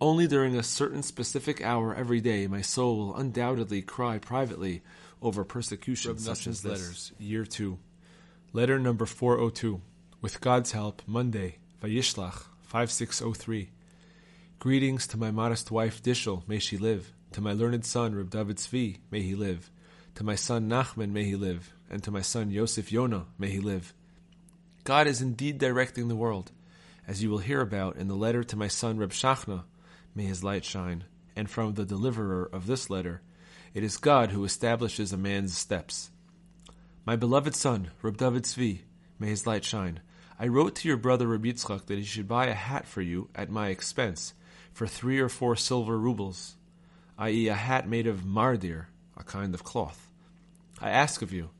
Only 0.00 0.26
during 0.26 0.56
a 0.56 0.62
certain 0.62 1.02
specific 1.02 1.62
hour 1.62 1.94
every 1.94 2.20
day 2.20 2.46
my 2.46 2.60
soul 2.62 2.96
will 2.96 3.16
undoubtedly 3.16 3.82
cry 3.82 4.18
privately 4.18 4.82
over 5.22 5.44
persecution 5.44 6.12
Reb 6.12 6.20
such 6.20 6.46
as 6.46 6.62
this. 6.62 6.72
letters, 6.72 7.12
Year 7.18 7.44
2. 7.44 7.78
Letter 8.52 8.78
number 8.78 9.06
402. 9.06 9.80
With 10.20 10.40
God's 10.40 10.72
help, 10.72 11.02
Monday, 11.06 11.58
Vayishlach, 11.82 12.44
5603. 12.62 13.70
Greetings 14.58 15.06
to 15.08 15.16
my 15.16 15.30
modest 15.30 15.70
wife 15.70 16.02
Dishel, 16.02 16.46
may 16.48 16.58
she 16.58 16.76
live. 16.78 17.12
To 17.34 17.40
my 17.40 17.52
learned 17.52 17.84
son 17.84 18.14
Reb 18.14 18.30
David 18.30 18.58
Tzvi, 18.58 18.98
may 19.10 19.20
he 19.20 19.34
live. 19.34 19.68
To 20.14 20.22
my 20.22 20.36
son 20.36 20.70
Nachman, 20.70 21.10
may 21.10 21.24
he 21.24 21.34
live. 21.34 21.72
And 21.90 22.00
to 22.04 22.12
my 22.12 22.20
son 22.20 22.52
Yosef 22.52 22.92
Yonah, 22.92 23.26
may 23.38 23.50
he 23.50 23.58
live. 23.58 23.92
God 24.84 25.08
is 25.08 25.20
indeed 25.20 25.58
directing 25.58 26.06
the 26.06 26.14
world, 26.14 26.52
as 27.08 27.24
you 27.24 27.30
will 27.30 27.38
hear 27.38 27.60
about 27.60 27.96
in 27.96 28.06
the 28.06 28.14
letter 28.14 28.44
to 28.44 28.56
my 28.56 28.68
son 28.68 28.98
Reb 28.98 29.10
Shachna, 29.10 29.64
may 30.14 30.22
his 30.26 30.44
light 30.44 30.64
shine. 30.64 31.06
And 31.34 31.50
from 31.50 31.74
the 31.74 31.84
deliverer 31.84 32.48
of 32.52 32.68
this 32.68 32.88
letter, 32.88 33.20
it 33.74 33.82
is 33.82 33.96
God 33.96 34.30
who 34.30 34.44
establishes 34.44 35.12
a 35.12 35.18
man's 35.18 35.58
steps. 35.58 36.10
My 37.04 37.16
beloved 37.16 37.56
son, 37.56 37.90
Reb 38.00 38.16
David 38.16 38.44
Tzvi, 38.44 38.82
may 39.18 39.30
his 39.30 39.44
light 39.44 39.64
shine. 39.64 39.98
I 40.38 40.46
wrote 40.46 40.76
to 40.76 40.88
your 40.88 40.98
brother 40.98 41.26
Reb 41.26 41.42
Yitzchak 41.42 41.86
that 41.86 41.98
he 41.98 42.04
should 42.04 42.28
buy 42.28 42.46
a 42.46 42.54
hat 42.54 42.86
for 42.86 43.02
you 43.02 43.28
at 43.34 43.50
my 43.50 43.70
expense 43.70 44.34
for 44.72 44.86
three 44.86 45.18
or 45.18 45.28
four 45.28 45.56
silver 45.56 45.98
rubles, 45.98 46.54
i.e., 47.18 47.48
a 47.48 47.54
hat 47.54 47.88
made 47.88 48.06
of 48.06 48.24
mardir, 48.24 48.86
a 49.16 49.22
kind 49.22 49.54
of 49.54 49.64
cloth. 49.64 50.10
I 50.80 50.90
ask 50.90 51.22
of 51.22 51.32
you, 51.32 51.50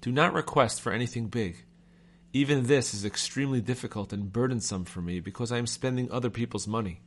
do 0.00 0.10
not 0.10 0.32
request 0.32 0.80
for 0.80 0.92
anything 0.92 1.28
big. 1.28 1.64
Even 2.32 2.66
this 2.66 2.94
is 2.94 3.04
extremely 3.04 3.60
difficult 3.60 4.12
and 4.12 4.32
burdensome 4.32 4.84
for 4.86 5.02
me 5.02 5.20
because 5.20 5.52
I 5.52 5.58
am 5.58 5.66
spending 5.66 6.10
other 6.10 6.30
people's 6.30 6.66
money. 6.66 7.02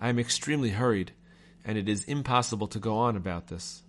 I 0.00 0.08
am 0.08 0.18
extremely 0.18 0.70
hurried, 0.70 1.12
and 1.64 1.76
it 1.76 1.88
is 1.88 2.04
impossible 2.04 2.66
to 2.68 2.78
go 2.78 2.96
on 2.96 3.16
about 3.16 3.48
this. 3.48 3.82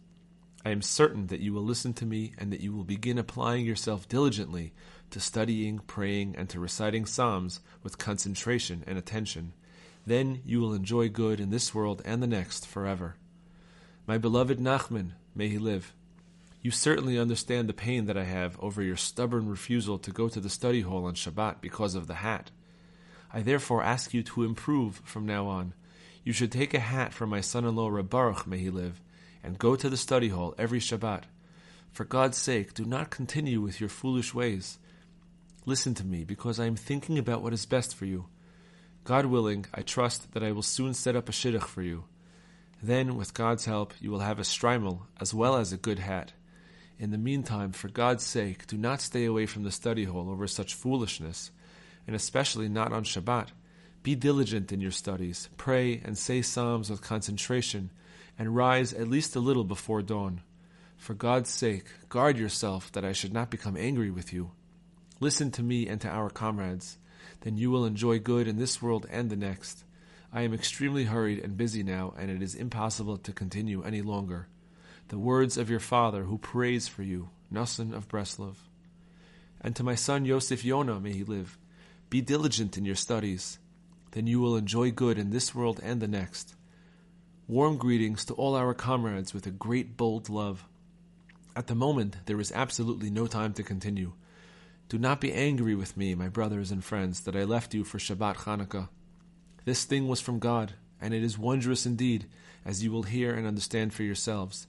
I 0.66 0.72
am 0.72 0.82
certain 0.82 1.28
that 1.28 1.40
you 1.40 1.54
will 1.54 1.64
listen 1.64 1.94
to 1.94 2.06
me 2.06 2.34
and 2.38 2.52
that 2.52 2.60
you 2.60 2.74
will 2.74 2.84
begin 2.84 3.18
applying 3.18 3.66
yourself 3.66 4.10
diligently 4.10 4.74
to 5.12 5.20
studying, 5.20 5.80
praying, 5.80 6.36
and 6.36 6.50
to 6.50 6.60
reciting 6.60 7.06
Psalms 7.06 7.62
with 7.84 7.98
concentration 7.98 8.84
and 8.86 8.98
attention. 8.98 9.54
Then 10.06 10.42
you 10.44 10.60
will 10.60 10.74
enjoy 10.74 11.10
good 11.10 11.40
in 11.40 11.52
this 11.52 11.74
world 11.74 12.02
and 12.04 12.22
the 12.22 12.28
next 12.28 12.68
forever. 12.68 13.16
My 14.08 14.20
beloved 14.20 14.60
Nachman, 14.60 15.14
may 15.34 15.50
he 15.50 15.58
live. 15.58 15.94
You 16.62 16.70
certainly 16.70 17.18
understand 17.18 17.68
the 17.68 17.74
pain 17.74 18.06
that 18.06 18.18
I 18.18 18.24
have 18.24 18.60
over 18.60 18.84
your 18.84 18.98
stubborn 18.98 19.50
refusal 19.50 19.98
to 20.00 20.12
go 20.12 20.30
to 20.30 20.40
the 20.40 20.50
study 20.50 20.82
hall 20.82 21.06
on 21.06 21.16
Shabbat 21.16 21.60
because 21.60 21.96
of 21.96 22.06
the 22.06 22.16
hat. 22.16 22.52
I 23.34 23.42
therefore 23.42 23.84
ask 23.84 24.14
you 24.14 24.22
to 24.24 24.44
improve 24.44 25.02
from 25.04 25.26
now 25.26 25.48
on. 25.48 25.74
You 26.24 26.34
should 26.34 26.52
take 26.52 26.74
a 26.74 26.80
hat 26.80 27.14
for 27.14 27.26
my 27.26 27.42
son-in-law 27.42 27.90
Reb 27.90 28.10
Baruch, 28.10 28.46
may 28.46 28.60
he 28.60 28.70
live, 28.70 29.02
and 29.44 29.58
go 29.58 29.76
to 29.76 29.90
the 29.90 29.98
study 29.98 30.30
hall 30.30 30.54
every 30.58 30.80
Shabbat. 30.80 31.24
For 31.92 32.06
God's 32.06 32.38
sake, 32.38 32.74
do 32.74 32.86
not 32.86 33.10
continue 33.10 33.62
with 33.62 33.80
your 33.80 33.90
foolish 33.90 34.34
ways. 34.34 34.78
Listen 35.66 35.96
to 35.96 36.06
me, 36.06 36.24
because 36.24 36.60
I 36.60 36.66
am 36.66 36.76
thinking 36.76 37.18
about 37.18 37.42
what 37.42 37.54
is 37.54 37.66
best 37.66 37.96
for 37.96 38.06
you. 38.06 38.28
God 39.04 39.26
willing, 39.26 39.66
I 39.74 39.82
trust 39.82 40.34
that 40.34 40.44
I 40.44 40.52
will 40.52 40.62
soon 40.62 40.94
set 40.94 41.16
up 41.16 41.28
a 41.28 41.32
shidduch 41.32 41.64
for 41.64 41.82
you. 41.82 42.06
Then, 42.86 43.16
with 43.16 43.34
God's 43.34 43.66
help, 43.66 43.96
you 44.00 44.12
will 44.12 44.20
have 44.20 44.38
a 44.38 44.44
shtreimel 44.44 45.08
as 45.20 45.34
well 45.34 45.56
as 45.56 45.74
a 45.74 45.78
good 45.78 45.98
hat. 45.98 46.34
In 47.00 47.10
the 47.10 47.18
meantime, 47.18 47.72
for 47.72 47.88
God's 47.88 48.24
sake, 48.24 48.68
do 48.68 48.78
not 48.78 49.02
stay 49.02 49.26
away 49.26 49.48
from 49.48 49.64
the 49.64 49.72
study 49.72 50.04
hall 50.04 50.30
over 50.30 50.46
such 50.46 50.76
foolishness, 50.76 51.50
and 52.06 52.16
especially 52.16 52.70
not 52.70 52.94
on 52.94 53.04
Shabbat. 53.04 53.48
Be 54.04 54.14
diligent 54.14 54.72
in 54.72 54.82
your 54.82 54.92
studies, 54.92 55.50
pray 55.58 56.00
and 56.06 56.16
say 56.16 56.44
psalms 56.44 56.92
with 56.92 57.02
concentration, 57.02 57.90
and 58.38 58.56
rise 58.56 58.94
at 58.94 59.08
least 59.08 59.36
a 59.36 59.40
little 59.40 59.64
before 59.64 60.04
dawn. 60.04 60.42
For 60.96 61.16
God's 61.16 61.50
sake, 61.50 61.88
guard 62.10 62.38
yourself 62.38 62.92
that 62.92 63.04
I 63.04 63.14
should 63.14 63.34
not 63.34 63.50
become 63.50 63.76
angry 63.78 64.12
with 64.12 64.32
you. 64.32 64.52
Listen 65.20 65.50
to 65.54 65.64
me 65.64 65.88
and 65.88 66.00
to 66.02 66.08
our 66.08 66.30
comrades, 66.30 67.00
then 67.42 67.58
you 67.58 67.72
will 67.72 67.84
enjoy 67.84 68.20
good 68.20 68.48
in 68.48 68.58
this 68.58 68.80
world 68.80 69.08
and 69.10 69.32
the 69.32 69.36
next. 69.36 69.84
I 70.36 70.42
am 70.42 70.54
extremely 70.54 71.06
hurried 71.06 71.40
and 71.40 71.56
busy 71.56 71.82
now, 71.82 72.14
and 72.20 72.30
it 72.30 72.42
is 72.42 72.56
impossible 72.56 73.18
to 73.20 73.32
continue 73.32 73.82
any 73.84 74.02
longer 74.02 74.50
the 75.08 75.18
words 75.18 75.56
of 75.56 75.70
your 75.70 75.80
father 75.80 76.24
who 76.24 76.38
prays 76.38 76.88
for 76.88 77.04
you, 77.04 77.30
Nassan 77.54 77.94
of 77.94 78.10
Breslov. 78.10 78.56
And 79.62 79.76
to 79.76 79.84
my 79.84 79.96
son 79.96 80.26
Yosef 80.26 80.66
Yonah 80.66 81.00
may 81.00 81.14
he 81.14 81.24
live. 81.24 81.58
Be 82.10 82.20
diligent 82.22 82.78
in 82.78 82.86
your 82.86 82.96
studies, 82.96 83.60
then 84.12 84.28
you 84.28 84.42
will 84.42 84.58
enjoy 84.58 84.92
good 84.92 85.18
in 85.18 85.30
this 85.30 85.56
world 85.56 85.80
and 85.82 86.02
the 86.02 86.08
next. 86.08 86.56
Warm 87.48 87.78
greetings 87.78 88.26
to 88.26 88.34
all 88.34 88.56
our 88.56 88.74
comrades 88.74 89.34
with 89.34 89.46
a 89.46 89.52
great 89.52 89.96
bold 89.96 90.28
love. 90.28 90.66
At 91.56 91.68
the 91.68 91.76
moment, 91.76 92.18
there 92.26 92.42
is 92.42 92.52
absolutely 92.52 93.10
no 93.10 93.28
time 93.28 93.54
to 93.54 93.64
continue. 93.64 94.12
Do 94.90 94.98
not 94.98 95.22
be 95.22 95.32
angry 95.32 95.76
with 95.76 95.96
me, 95.96 96.14
my 96.14 96.28
brothers 96.28 96.72
and 96.72 96.84
friends, 96.84 97.22
that 97.22 97.36
I 97.36 97.44
left 97.44 97.74
you 97.74 97.84
for 97.84 98.00
Shabbat 98.00 98.36
Chanukah. 98.38 98.90
This 99.66 99.84
thing 99.84 100.08
was 100.08 100.22
from 100.22 100.40
God, 100.40 100.74
and 101.02 101.14
it 101.14 101.24
is 101.24 101.38
wondrous 101.38 101.86
indeed, 101.86 102.28
as 102.64 102.84
you 102.84 102.92
will 102.92 103.04
hear 103.04 103.34
and 103.34 103.48
understand 103.48 103.94
for 103.94 104.04
yourselves. 104.04 104.68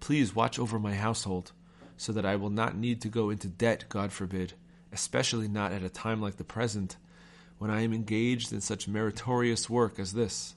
Please 0.00 0.34
watch 0.34 0.58
over 0.58 0.78
my 0.78 0.94
household, 0.94 1.52
so 1.98 2.12
that 2.12 2.24
I 2.24 2.36
will 2.36 2.50
not 2.50 2.76
need 2.76 3.02
to 3.02 3.08
go 3.08 3.28
into 3.30 3.48
debt, 3.48 3.84
God 3.88 4.10
forbid, 4.10 4.54
especially 4.92 5.48
not 5.48 5.72
at 5.72 5.82
a 5.82 5.90
time 5.90 6.22
like 6.22 6.36
the 6.36 6.44
present, 6.44 6.96
when 7.58 7.70
I 7.70 7.82
am 7.82 7.92
engaged 7.92 8.52
in 8.52 8.60
such 8.60 8.88
meritorious 8.88 9.68
work 9.68 9.98
as 9.98 10.12
this. 10.12 10.54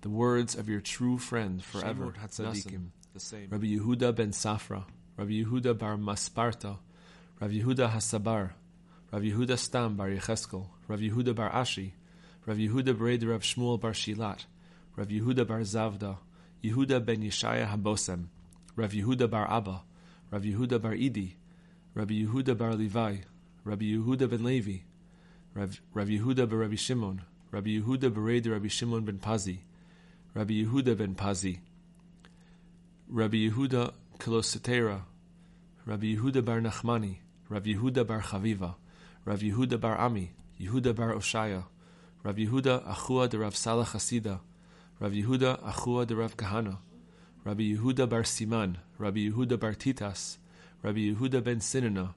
The 0.00 0.08
words 0.08 0.54
of 0.54 0.68
your 0.68 0.80
true 0.80 1.18
friend 1.18 1.62
forever, 1.62 2.14
Hatzadikim. 2.22 2.90
Rabbi 3.50 3.66
Yehuda 3.66 4.14
ben 4.14 4.30
Safra, 4.30 4.84
Rabbi 5.16 5.42
Yehuda 5.42 5.76
bar 5.76 5.96
Masparta, 5.96 6.78
Rabbi 7.40 7.54
Yehuda 7.54 7.90
Hasabar, 7.90 8.50
Rabbi 9.10 9.30
Yehuda 9.30 9.58
Stam 9.58 9.96
bar 9.96 10.08
Yecheskel, 10.08 10.66
Rabbi 10.86 11.08
Yehuda 11.08 11.34
bar 11.34 11.50
Ashi, 11.50 11.92
Rabbi 12.46 12.68
Yehuda 12.68 12.94
Breder 12.94 13.30
Rav 13.30 13.40
Shmuel 13.40 13.80
bar 13.80 13.90
Shilat, 13.90 14.44
Rabbi 14.94 15.18
Yehuda 15.18 15.44
bar 15.44 15.62
Zavda, 15.62 16.18
Yehuda 16.62 17.04
ben 17.04 17.20
Yeshaya 17.20 17.66
Habosem, 17.66 18.26
Rav 18.76 18.92
Yehuda 18.92 19.28
bar 19.28 19.50
Abba, 19.50 19.82
Rav 20.30 20.42
Yehuda 20.42 20.80
bar 20.80 20.92
Idi, 20.92 21.34
Rabbi 21.94 22.24
Yehuda 22.24 22.56
bar 22.56 22.74
Levi, 22.74 23.24
Rabbi 23.64 23.84
Yehuda 23.86 24.30
ben 24.30 24.44
Levi, 24.44 24.84
Rav, 25.54 25.80
Rav 25.92 26.06
Yehuda 26.06 26.48
bar 26.48 26.60
Rabbi 26.60 26.76
Shimon, 26.76 27.22
Rabbi 27.50 27.80
Yehuda 27.80 28.14
bar 28.14 28.52
Rabbi 28.52 28.68
Shimon 28.68 29.04
ben 29.04 29.18
Pazi, 29.18 29.58
Rabbi 30.32 30.62
Yehuda 30.64 30.96
ben 30.96 31.16
Pazi, 31.16 31.58
Rabbi 33.08 33.50
Yehuda 33.50 33.92
Kilositera, 34.20 35.00
Rabbi 35.84 36.14
Yehuda 36.14 36.44
bar 36.44 36.60
Nachmani, 36.60 37.16
Rav 37.48 37.64
Yehuda 37.64 38.06
bar 38.06 38.22
Chaviva, 38.22 38.76
Rav 39.24 39.40
Yehuda 39.40 39.80
bar 39.80 39.98
Ami, 39.98 40.30
Yehuda 40.60 40.94
bar 40.94 41.12
Oshaya, 41.12 41.64
Rav 42.26 42.34
Yehuda 42.38 42.84
Achua 42.84 43.28
de 43.28 43.38
Rav 43.38 43.54
Salah 43.54 43.84
Hasida, 43.86 44.40
Rav 44.98 45.12
Yehuda 45.12 45.62
Achua 45.62 46.04
de 46.04 46.16
Rav 46.16 46.36
Kahana, 46.36 46.78
Rabbi 47.44 47.76
Yehuda 47.76 48.08
bar 48.08 48.24
Siman, 48.24 48.78
Rabbi 48.98 49.30
Yehuda 49.30 49.60
bar 49.60 49.74
Titas, 49.74 50.38
Rabbi 50.82 51.14
Yehuda 51.14 51.44
ben 51.44 51.60
Sinana, 51.60 52.14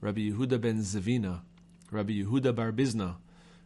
Rabbi 0.00 0.30
Yehuda 0.30 0.58
ben 0.58 0.78
Zavina, 0.78 1.42
Rabbi 1.90 2.22
Yehuda 2.24 2.54
bar 2.54 2.72
Bizna, 2.72 3.16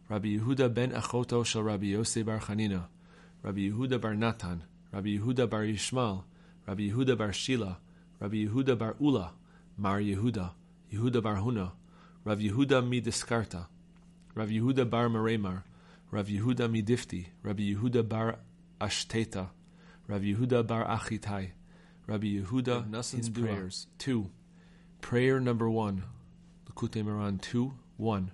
Rabbi 0.09 0.37
Yehuda 0.37 0.73
ben 0.73 0.91
Achoto 0.91 1.45
shel 1.45 1.63
Rabbi 1.63 1.85
Yosef 1.85 2.25
bar 2.25 2.41
Chanina, 2.41 2.87
Rabbi 3.41 3.69
Yehuda 3.69 4.01
bar 4.01 4.15
Natan, 4.15 4.63
Rabbi 4.91 5.17
Yehuda 5.17 5.49
bar 5.49 5.61
Yishmael, 5.61 6.25
Rabbi 6.67 6.89
Yehuda 6.89 7.17
bar 7.17 7.31
Shila, 7.31 7.77
Rabbi 8.19 8.45
Yehuda 8.45 8.77
bar 8.77 8.97
Ula, 8.99 9.31
Mar 9.77 10.01
Yehuda, 10.01 10.51
Yehuda 10.91 11.23
bar 11.23 11.37
Huna, 11.37 11.71
Rav 12.25 12.39
Yehuda 12.39 12.85
mi 12.85 12.99
Diskarta, 13.01 13.67
Rav 14.35 14.49
Yehuda 14.49 14.89
bar 14.89 15.07
Maremar, 15.07 15.63
Rav 16.11 16.27
Yehuda 16.27 16.69
mi 16.69 16.81
Difti, 16.81 17.27
Rabbi 17.43 17.73
Yehuda 17.73 18.07
bar 18.07 18.39
Ashteta, 18.79 19.49
Rav 20.07 20.21
Yehuda 20.21 20.65
bar 20.65 20.85
Achitai, 20.85 21.51
Rabbi 22.07 22.39
Yehuda 22.39 22.89
Nassan's 22.89 23.29
prayers. 23.29 23.87
Two. 23.97 24.29
Prayer 25.01 25.39
number 25.39 25.69
one. 25.69 26.03
Likutei 26.69 27.03
Moharan 27.03 27.41
2 27.41 27.73
1. 27.97 28.31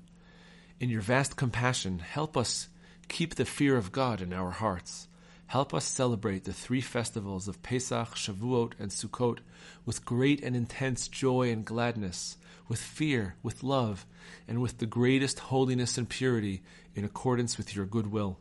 In 0.80 0.90
your 0.90 1.02
vast 1.02 1.36
compassion, 1.36 2.00
help 2.00 2.36
us 2.36 2.68
keep 3.08 3.36
the 3.36 3.46
fear 3.46 3.78
of 3.78 3.92
God 3.92 4.22
in 4.22 4.34
our 4.34 4.52
hearts. 4.52 5.08
Help 5.52 5.74
us 5.74 5.84
celebrate 5.84 6.46
the 6.46 6.54
three 6.54 6.80
festivals 6.80 7.50
of 7.50 7.62
Pesach, 7.62 8.16
Shavuot, 8.16 8.72
and 8.80 8.90
Sukkot 8.90 9.40
with 9.86 10.06
great 10.06 10.42
and 10.42 10.56
intense 10.56 11.10
joy 11.10 11.52
and 11.52 11.66
gladness, 11.66 12.38
with 12.70 12.80
fear, 12.80 13.36
with 13.44 13.62
love, 13.62 14.06
and 14.48 14.62
with 14.62 14.78
the 14.78 14.86
greatest 14.86 15.40
holiness 15.40 15.98
and 15.98 16.08
purity 16.08 16.62
in 16.96 17.04
accordance 17.04 17.58
with 17.58 17.76
your 17.76 17.86
good 17.86 18.08
will. 18.08 18.40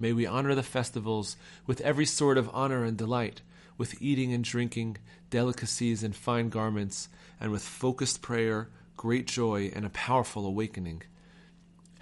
May 0.00 0.12
we 0.12 0.26
honor 0.26 0.56
the 0.56 0.64
festivals 0.64 1.36
with 1.64 1.80
every 1.82 2.06
sort 2.06 2.36
of 2.36 2.50
honor 2.52 2.82
and 2.82 2.96
delight, 2.96 3.42
with 3.78 4.02
eating 4.02 4.32
and 4.32 4.42
drinking, 4.42 4.96
delicacies 5.30 6.02
and 6.02 6.12
fine 6.12 6.48
garments, 6.48 7.08
and 7.38 7.52
with 7.52 7.62
focused 7.62 8.20
prayer, 8.20 8.68
great 8.96 9.28
joy, 9.28 9.70
and 9.72 9.86
a 9.86 9.90
powerful 9.90 10.44
awakening. 10.44 11.04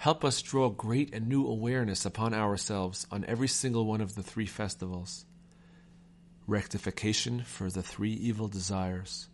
Help 0.00 0.24
us 0.24 0.40
draw 0.40 0.70
great 0.70 1.12
and 1.12 1.28
new 1.28 1.46
awareness 1.46 2.06
upon 2.06 2.32
ourselves 2.32 3.06
on 3.10 3.22
every 3.26 3.46
single 3.46 3.84
one 3.84 4.00
of 4.00 4.14
the 4.14 4.22
three 4.22 4.46
festivals. 4.46 5.26
Rectification 6.46 7.42
for 7.42 7.68
the 7.68 7.82
three 7.82 8.14
evil 8.14 8.48
desires. 8.48 9.28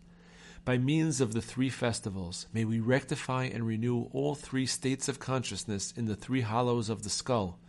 By 0.65 0.77
means 0.77 1.21
of 1.21 1.31
the 1.31 1.41
three 1.41 1.69
festivals, 1.69 2.47
may 2.51 2.65
we 2.65 2.81
rectify 2.81 3.45
and 3.45 3.65
renew 3.65 4.09
all 4.11 4.35
three 4.35 4.65
states 4.65 5.07
of 5.07 5.21
consciousness 5.21 5.93
in 5.95 6.03
the 6.03 6.17
three 6.17 6.41
hollows 6.41 6.89
of 6.89 7.03
the 7.03 7.09
skull, 7.09 7.59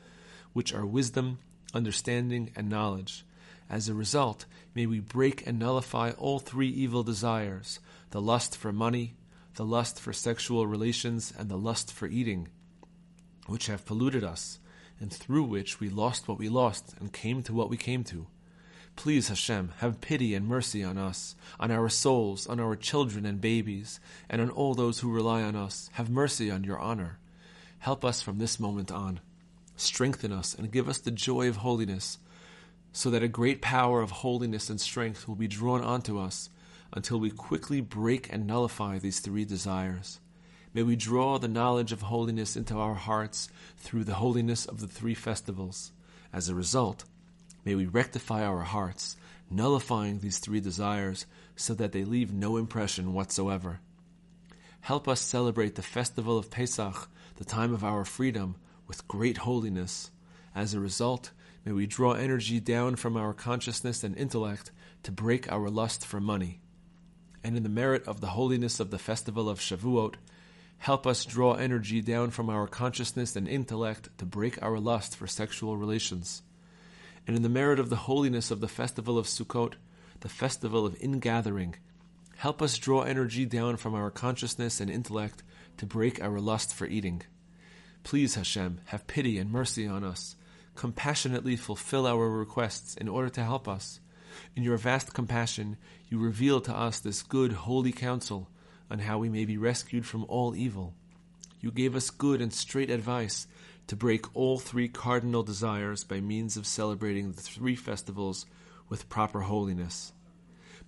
which 0.53 0.75
are 0.75 0.85
wisdom, 0.85 1.39
understanding, 1.73 2.51
and 2.57 2.69
knowledge. 2.69 3.25
As 3.71 3.89
a 3.89 3.95
result, 3.95 4.45
may 4.75 4.87
we 4.87 4.99
break 4.99 5.47
and 5.47 5.57
nullify 5.57 6.11
all 6.19 6.41
three 6.41 6.71
evil 6.71 7.05
desires 7.05 7.79
the 8.11 8.21
lust 8.21 8.57
for 8.57 8.73
money, 8.73 9.15
the 9.55 9.65
lust 9.65 10.01
for 10.01 10.13
sexual 10.13 10.67
relations, 10.67 11.33
and 11.39 11.49
the 11.49 11.57
lust 11.57 11.93
for 11.93 12.09
eating, 12.09 12.49
which 13.49 13.67
have 13.67 13.85
polluted 13.85 14.23
us, 14.23 14.61
and 15.01 15.13
through 15.13 15.43
which 15.43 15.81
we 15.81 15.89
lost 15.89 16.29
what 16.29 16.39
we 16.39 16.49
lost 16.49 16.95
and 17.01 17.13
came 17.13 17.43
to 17.43 17.53
what 17.53 17.71
we 17.71 17.77
came 17.77 18.05
to. 18.05 18.27
Please, 18.95 19.29
Hashem, 19.29 19.73
have 19.79 20.01
pity 20.01 20.35
and 20.35 20.47
mercy 20.47 20.83
on 20.83 20.99
us, 20.99 21.37
on 21.59 21.71
our 21.71 21.89
souls, 21.89 22.47
on 22.47 22.59
our 22.61 22.75
children 22.75 23.25
and 23.25 23.41
babies, 23.41 24.01
and 24.29 24.41
on 24.41 24.51
all 24.51 24.75
those 24.75 25.01
who 25.01 25.13
rely 25.13 25.43
on 25.43 25.55
us. 25.55 25.89
Have 25.93 26.11
mercy 26.11 26.51
on 26.51 26.65
your 26.65 26.79
honor. 26.79 27.19
Help 27.79 28.05
us 28.05 28.21
from 28.21 28.39
this 28.39 28.59
moment 28.59 28.91
on. 28.91 29.21
Strengthen 29.77 30.33
us 30.33 30.55
and 30.55 30.73
give 30.73 30.89
us 30.89 30.99
the 30.99 31.13
joy 31.13 31.49
of 31.49 31.59
holiness, 31.59 32.19
so 32.93 33.09
that 33.11 33.23
a 33.23 33.29
great 33.29 33.63
power 33.63 34.03
of 34.03 34.11
holiness 34.11 34.69
and 34.69 34.81
strength 34.81 35.29
will 35.29 35.37
be 35.37 35.47
drawn 35.47 35.83
onto 35.83 36.19
us 36.19 36.51
until 36.93 37.21
we 37.21 37.31
quickly 37.31 37.81
break 37.81 38.33
and 38.33 38.47
nullify 38.47 38.99
these 38.99 39.21
three 39.21 39.45
desires. 39.45 40.19
May 40.79 40.85
we 40.85 40.95
draw 40.95 41.39
the 41.39 41.49
knowledge 41.49 41.91
of 41.91 42.03
holiness 42.03 42.55
into 42.55 42.79
our 42.79 42.95
hearts 42.95 43.49
through 43.79 44.05
the 44.05 44.15
holiness 44.15 44.65
of 44.65 44.79
the 44.79 44.87
three 44.87 45.15
festivals. 45.15 45.91
As 46.33 46.49
a 46.49 46.55
result, 46.55 47.03
may 47.65 47.75
we 47.75 47.87
rectify 47.87 48.45
our 48.45 48.61
hearts, 48.61 49.17
nullifying 49.51 50.21
these 50.21 50.39
three 50.39 50.61
desires 50.61 51.27
so 51.57 51.75
that 51.75 51.91
they 51.91 52.05
leave 52.05 52.33
no 52.33 52.57
impression 52.57 53.13
whatsoever. 53.13 53.81
Help 54.83 55.09
us 55.09 55.21
celebrate 55.21 55.75
the 55.75 55.83
festival 55.83 56.39
of 56.39 56.49
Pesach, 56.49 57.09
the 57.39 57.45
time 57.45 57.75
of 57.75 57.83
our 57.83 58.05
freedom, 58.05 58.55
with 58.87 59.09
great 59.09 59.39
holiness. 59.39 60.13
As 60.55 60.75
a 60.75 60.79
result, 60.79 61.33
may 61.65 61.73
we 61.73 61.89
draw 61.89 62.13
energy 62.13 62.61
down 62.61 62.95
from 62.95 63.17
our 63.17 63.35
consciousness 63.35 64.05
and 64.05 64.17
intellect 64.17 64.71
to 65.03 65.11
break 65.11 65.51
our 65.51 65.71
lust 65.71 66.07
for 66.07 66.21
money. 66.21 66.61
And 67.43 67.57
in 67.57 67.65
the 67.65 67.69
merit 67.69 68.07
of 68.07 68.21
the 68.21 68.29
holiness 68.29 68.79
of 68.79 68.93
the 68.93 68.99
festival 69.01 69.49
of 69.49 69.59
Shavuot, 69.59 70.15
help 70.79 71.07
us 71.07 71.25
draw 71.25 71.55
energy 71.55 72.01
down 72.01 72.31
from 72.31 72.49
our 72.49 72.67
consciousness 72.67 73.37
and 73.37 73.49
intellect 73.49 74.09
to 74.19 74.25
break 74.25 74.63
our 74.63 74.79
lust 74.79 75.17
for 75.17 75.27
sexual 75.27 75.77
relations. 75.77 76.43
And 77.27 77.37
in 77.37 77.43
the 77.43 77.49
merit 77.49 77.79
of 77.79 77.91
the 77.91 77.97
holiness 77.97 78.51
of 78.51 78.61
the 78.61 78.69
festival 78.69 79.19
of 79.19 79.27
Sukkot, 79.27 79.75
the 80.21 80.29
festival 80.29 80.87
of 80.87 80.97
ingathering, 81.01 81.75
help 82.37 82.63
us 82.63 82.79
draw 82.79 83.03
energy 83.03 83.45
down 83.45 83.77
from 83.77 83.95
our 83.95 84.11
consciousness 84.11 84.81
and 84.81 84.91
intellect 84.91 85.43
to 85.77 85.87
break 85.87 86.23
our 86.23 86.41
lust 86.41 86.75
for 86.75 86.87
eating. 86.87 87.23
Please, 88.05 88.37
Hashem, 88.37 88.81
have 88.87 89.07
pity 89.07 89.39
and 89.39 89.51
mercy 89.51 89.87
on 89.87 90.05
us. 90.05 90.37
Compassionately 90.75 91.57
fulfill 91.57 92.07
our 92.07 92.31
requests 92.31 92.95
in 92.97 93.09
order 93.09 93.29
to 93.31 93.45
help 93.45 93.69
us. 93.69 94.01
In 94.55 94.63
your 94.63 94.77
vast 94.77 95.13
compassion, 95.13 95.77
you 96.09 96.19
reveal 96.19 96.61
to 96.63 96.75
us 96.75 97.01
this 97.01 97.23
good, 97.23 97.53
holy 97.53 97.93
counsel 97.93 98.49
on 98.91 99.01
how 99.01 99.19
we 99.19 99.29
may 99.29 99.45
be 99.45 99.57
rescued 99.57 100.07
from 100.07 100.25
all 100.29 100.55
evil. 100.55 100.95
You 101.61 101.71
gave 101.71 101.97
us 101.97 102.11
good 102.11 102.41
and 102.41 102.53
straight 102.53 102.91
advice 102.91 103.47
to 103.89 103.97
break 103.97 104.35
all 104.37 104.59
three 104.59 104.89
cardinal 104.89 105.43
desires 105.43 106.05
by 106.05 106.21
means 106.21 106.57
of 106.57 106.67
celebrating 106.67 107.33
the 107.33 107.41
three 107.41 107.75
festivals 107.75 108.47
with 108.89 109.09
proper 109.09 109.41
holiness. 109.41 110.13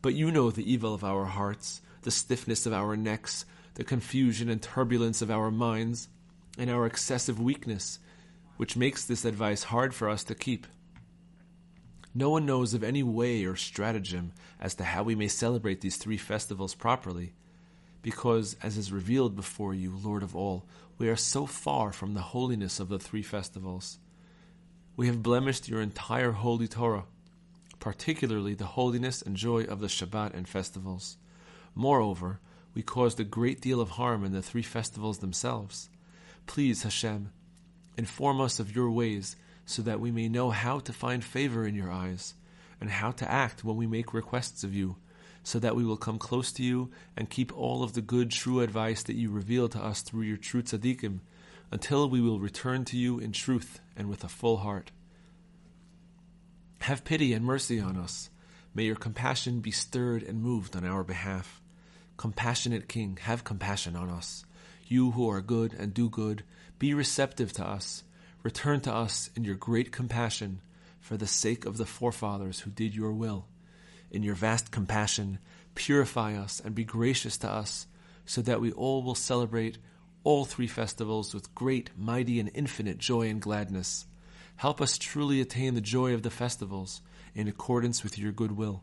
But 0.03 0.15
you 0.15 0.31
know 0.31 0.51
the 0.51 0.71
evil 0.71 0.95
of 0.95 1.05
our 1.05 1.27
hearts, 1.27 1.83
the 2.03 2.11
stiffness 2.11 2.67
of 2.67 2.73
our 2.73 2.97
necks, 2.97 3.45
the 3.75 3.85
confusion 3.85 4.49
and 4.49 4.63
turbulence 4.63 5.23
of 5.23 5.31
our 5.31 5.51
minds, 5.51 6.09
and 6.59 6.71
our 6.71 6.87
excessive 6.87 7.41
weakness, 7.41 7.99
which 8.57 8.77
makes 8.77 9.05
this 9.05 9.25
advice 9.25 9.65
hard 9.65 9.95
for 9.95 10.09
us 10.09 10.25
to 10.25 10.35
keep. 10.35 10.67
No 12.15 12.31
one 12.31 12.45
knows 12.45 12.75
of 12.75 12.83
any 12.83 13.03
way 13.03 13.45
or 13.45 13.57
stratagem 13.57 14.33
as 14.61 14.75
to 14.75 14.85
how 14.85 15.03
we 15.03 15.15
may 15.15 15.29
celebrate 15.29 15.81
these 15.81 15.97
three 15.97 16.17
festivals 16.17 16.75
properly, 16.75 17.33
because, 18.03 18.57
as 18.63 18.77
is 18.77 18.93
revealed 18.93 19.37
before 19.37 19.75
you, 19.75 19.99
Lord 20.03 20.23
of 20.23 20.35
all, 20.35 20.65
we 20.99 21.09
are 21.09 21.17
so 21.17 21.47
far 21.47 21.93
from 21.93 22.15
the 22.15 22.21
holiness 22.21 22.81
of 22.81 22.89
the 22.89 22.99
three 22.99 23.23
festivals. 23.23 23.99
We 24.97 25.07
have 25.07 25.23
blemished 25.23 25.69
your 25.69 25.81
entire 25.81 26.33
holy 26.33 26.69
Torah, 26.69 27.05
particularly 27.79 28.55
the 28.55 28.67
holiness 28.67 29.23
and 29.23 29.37
joy 29.37 29.65
of 29.65 29.81
the 29.81 29.87
Shabbat 29.87 30.35
and 30.35 30.47
festivals. 30.47 31.17
Moreover, 31.75 32.41
we 32.75 32.83
caused 32.83 33.19
a 33.19 33.25
great 33.25 33.61
deal 33.61 33.81
of 33.81 33.91
harm 33.91 34.25
in 34.25 34.33
the 34.33 34.43
three 34.43 34.63
festivals 34.63 35.19
themselves. 35.19 35.89
Please, 36.47 36.83
Hashem, 36.83 37.31
inform 37.97 38.41
us 38.41 38.61
of 38.61 38.75
your 38.75 38.91
ways 38.91 39.37
so 39.65 39.83
that 39.83 40.01
we 40.01 40.11
may 40.11 40.29
know 40.29 40.51
how 40.51 40.79
to 40.81 40.93
find 40.93 41.25
favor 41.25 41.67
in 41.67 41.75
your 41.75 41.91
eyes 41.91 42.35
and 42.81 42.91
how 42.91 43.11
to 43.13 43.31
act 43.31 43.65
when 43.65 43.77
we 43.77 43.87
make 43.87 44.15
requests 44.15 44.65
of 44.65 44.75
you, 44.75 44.97
so 45.43 45.59
that 45.59 45.77
we 45.77 45.85
will 45.85 45.97
come 45.97 46.19
close 46.19 46.53
to 46.53 46.63
you 46.63 46.91
and 47.17 47.31
keep 47.31 47.57
all 47.57 47.83
of 47.83 47.95
the 47.95 48.01
good, 48.01 48.31
true 48.31 48.61
advice 48.61 49.03
that 49.05 49.17
you 49.17 49.31
reveal 49.31 49.69
to 49.69 49.83
us 49.83 50.03
through 50.03 50.23
your 50.23 50.37
true 50.37 50.63
tzaddikim, 50.63 51.21
until 51.71 52.09
we 52.09 52.21
will 52.21 52.41
return 52.41 52.85
to 52.85 52.97
you 52.97 53.19
in 53.19 53.33
truth 53.33 53.81
and 53.97 54.09
with 54.09 54.25
a 54.25 54.29
full 54.29 54.59
heart. 54.59 54.91
Have 56.81 57.05
pity 57.05 57.33
and 57.33 57.45
mercy 57.45 57.79
on 57.79 57.97
us. 57.97 58.31
May 58.75 58.85
your 58.85 58.97
compassion 58.97 59.61
be 59.61 59.71
stirred 59.71 60.23
and 60.23 60.43
moved 60.43 60.77
on 60.77 60.85
our 60.85 61.05
behalf. 61.05 61.61
Compassionate 62.17 62.89
King, 62.89 63.19
have 63.23 63.45
compassion 63.45 63.97
on 63.97 64.09
us. 64.09 64.45
You 64.87 65.13
who 65.13 65.29
are 65.29 65.41
good 65.41 65.73
and 65.73 65.95
do 65.95 66.09
good, 66.09 66.43
be 66.79 66.95
receptive 66.95 67.53
to 67.55 67.67
us 67.67 68.05
Return 68.43 68.81
to 68.81 68.95
us 68.95 69.29
in 69.37 69.45
your 69.45 69.55
great 69.55 69.93
compassion 69.93 70.63
for 70.99 71.17
the 71.17 71.27
sake 71.27 71.67
of 71.67 71.77
the 71.77 71.85
forefathers 71.85 72.61
who 72.61 72.71
did 72.71 72.95
your 72.95 73.13
will. 73.13 73.47
In 74.11 74.23
your 74.23 74.35
vast 74.35 74.71
compassion, 74.71 75.39
purify 75.75 76.35
us 76.35 76.61
and 76.65 76.75
be 76.75 76.85
gracious 76.85 77.39
to 77.39 77.49
us, 77.49 77.87
so 78.27 78.43
that 78.43 78.61
we 78.61 78.73
all 78.73 79.03
will 79.03 79.15
celebrate 79.15 79.79
all 80.25 80.45
three 80.45 80.67
festivals 80.67 81.33
with 81.33 81.55
great, 81.55 81.91
mighty, 81.97 82.39
and 82.39 82.51
infinite 82.55 82.99
joy 82.99 83.29
and 83.29 83.41
gladness. 83.41 84.07
Help 84.57 84.81
us 84.81 84.99
truly 84.99 85.41
attain 85.41 85.75
the 85.75 85.81
joy 85.81 86.13
of 86.13 86.23
the 86.23 86.31
festivals 86.31 87.01
in 87.35 87.49
accordance 87.49 88.03
with 88.03 88.19
your 88.19 88.33
good 88.33 88.53
will. 88.53 88.83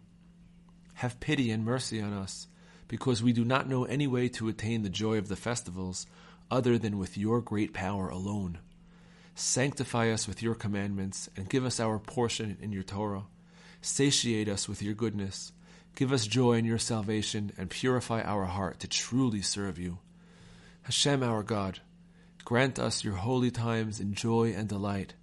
Have 0.96 1.20
pity 1.20 1.52
and 1.52 1.64
mercy 1.64 2.02
on 2.02 2.14
us, 2.14 2.48
because 2.88 3.22
we 3.22 3.34
do 3.34 3.46
not 3.46 3.70
know 3.70 3.84
any 3.84 4.08
way 4.08 4.30
to 4.30 4.48
attain 4.48 4.82
the 4.82 4.90
joy 4.90 5.18
of 5.18 5.28
the 5.28 5.36
festivals 5.36 6.08
other 6.50 6.78
than 6.78 6.98
with 6.98 7.18
your 7.18 7.42
great 7.42 7.74
power 7.74 8.10
alone. 8.10 8.58
Sanctify 9.36 10.10
us 10.10 10.28
with 10.28 10.42
your 10.42 10.56
commandments, 10.56 11.30
and 11.36 11.50
give 11.50 11.66
us 11.66 11.80
our 11.80 12.00
portion 12.00 12.58
in 12.60 12.72
your 12.72 12.84
Torah. 12.84 13.26
Satiate 13.82 14.50
us 14.50 14.68
with 14.68 14.82
your 14.82 14.94
goodness. 14.94 15.52
Give 15.96 16.12
us 16.12 16.28
joy 16.28 16.54
in 16.54 16.66
your 16.66 16.78
salvation, 16.78 17.52
and 17.58 17.70
purify 17.70 18.22
our 18.22 18.46
heart 18.46 18.80
to 18.82 18.88
truly 18.88 19.42
serve 19.42 19.80
you. 19.80 20.00
Hashem, 20.84 21.24
our 21.24 21.44
God, 21.44 21.80
grant 22.46 22.80
us 22.80 23.04
your 23.04 23.16
holy 23.16 23.52
times 23.52 24.00
in 24.00 24.14
joy 24.14 24.54
and 24.56 24.70
delight, 24.70 25.16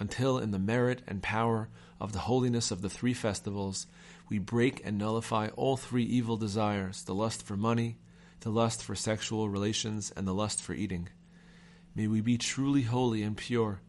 until 0.00 0.38
in 0.38 0.50
the 0.50 0.58
merit 0.58 1.02
and 1.06 1.22
power 1.22 1.68
of 2.00 2.12
the 2.12 2.20
holiness 2.20 2.70
of 2.70 2.82
the 2.82 2.88
three 2.90 3.14
festivals, 3.14 3.86
we 4.28 4.38
break 4.38 4.80
and 4.84 4.98
nullify 4.98 5.48
all 5.56 5.76
three 5.76 6.04
evil 6.04 6.36
desires 6.36 7.02
the 7.04 7.14
lust 7.14 7.44
for 7.44 7.56
money, 7.56 7.98
the 8.40 8.50
lust 8.50 8.82
for 8.82 8.94
sexual 8.94 9.48
relations, 9.48 10.12
and 10.16 10.26
the 10.26 10.34
lust 10.34 10.62
for 10.62 10.74
eating. 10.74 11.08
May 11.94 12.06
we 12.06 12.20
be 12.20 12.38
truly 12.38 12.82
holy 12.82 13.22
and 13.22 13.36
pure. 13.36 13.80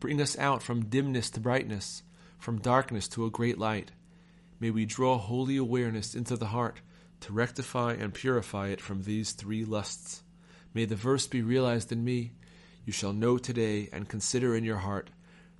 Bring 0.00 0.20
us 0.20 0.38
out 0.38 0.62
from 0.62 0.86
dimness 0.86 1.30
to 1.30 1.40
brightness, 1.40 2.02
from 2.38 2.60
darkness 2.60 3.08
to 3.08 3.26
a 3.26 3.30
great 3.30 3.58
light. 3.58 3.92
May 4.60 4.70
we 4.70 4.86
draw 4.86 5.18
holy 5.18 5.56
awareness 5.56 6.14
into 6.14 6.36
the 6.36 6.46
heart 6.46 6.80
to 7.20 7.32
rectify 7.32 7.92
and 7.94 8.14
purify 8.14 8.68
it 8.68 8.80
from 8.80 9.02
these 9.02 9.32
three 9.32 9.64
lusts. 9.64 10.22
May 10.72 10.84
the 10.84 10.96
verse 10.96 11.26
be 11.26 11.42
realized 11.42 11.92
in 11.92 12.04
me. 12.04 12.32
You 12.84 12.92
shall 12.92 13.12
know 13.12 13.38
today 13.38 13.88
and 13.92 14.08
consider 14.08 14.54
in 14.54 14.64
your 14.64 14.78
heart 14.78 15.10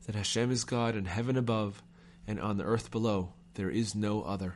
that 0.07 0.15
Hashem 0.15 0.51
is 0.51 0.65
God 0.65 0.97
in 0.97 1.05
heaven 1.05 1.37
above 1.37 1.83
and 2.27 2.41
on 2.41 2.57
the 2.57 2.65
earth 2.65 2.91
below. 2.91 3.33
There 3.55 3.71
is 3.71 3.95
no 3.95 4.23
other. 4.23 4.55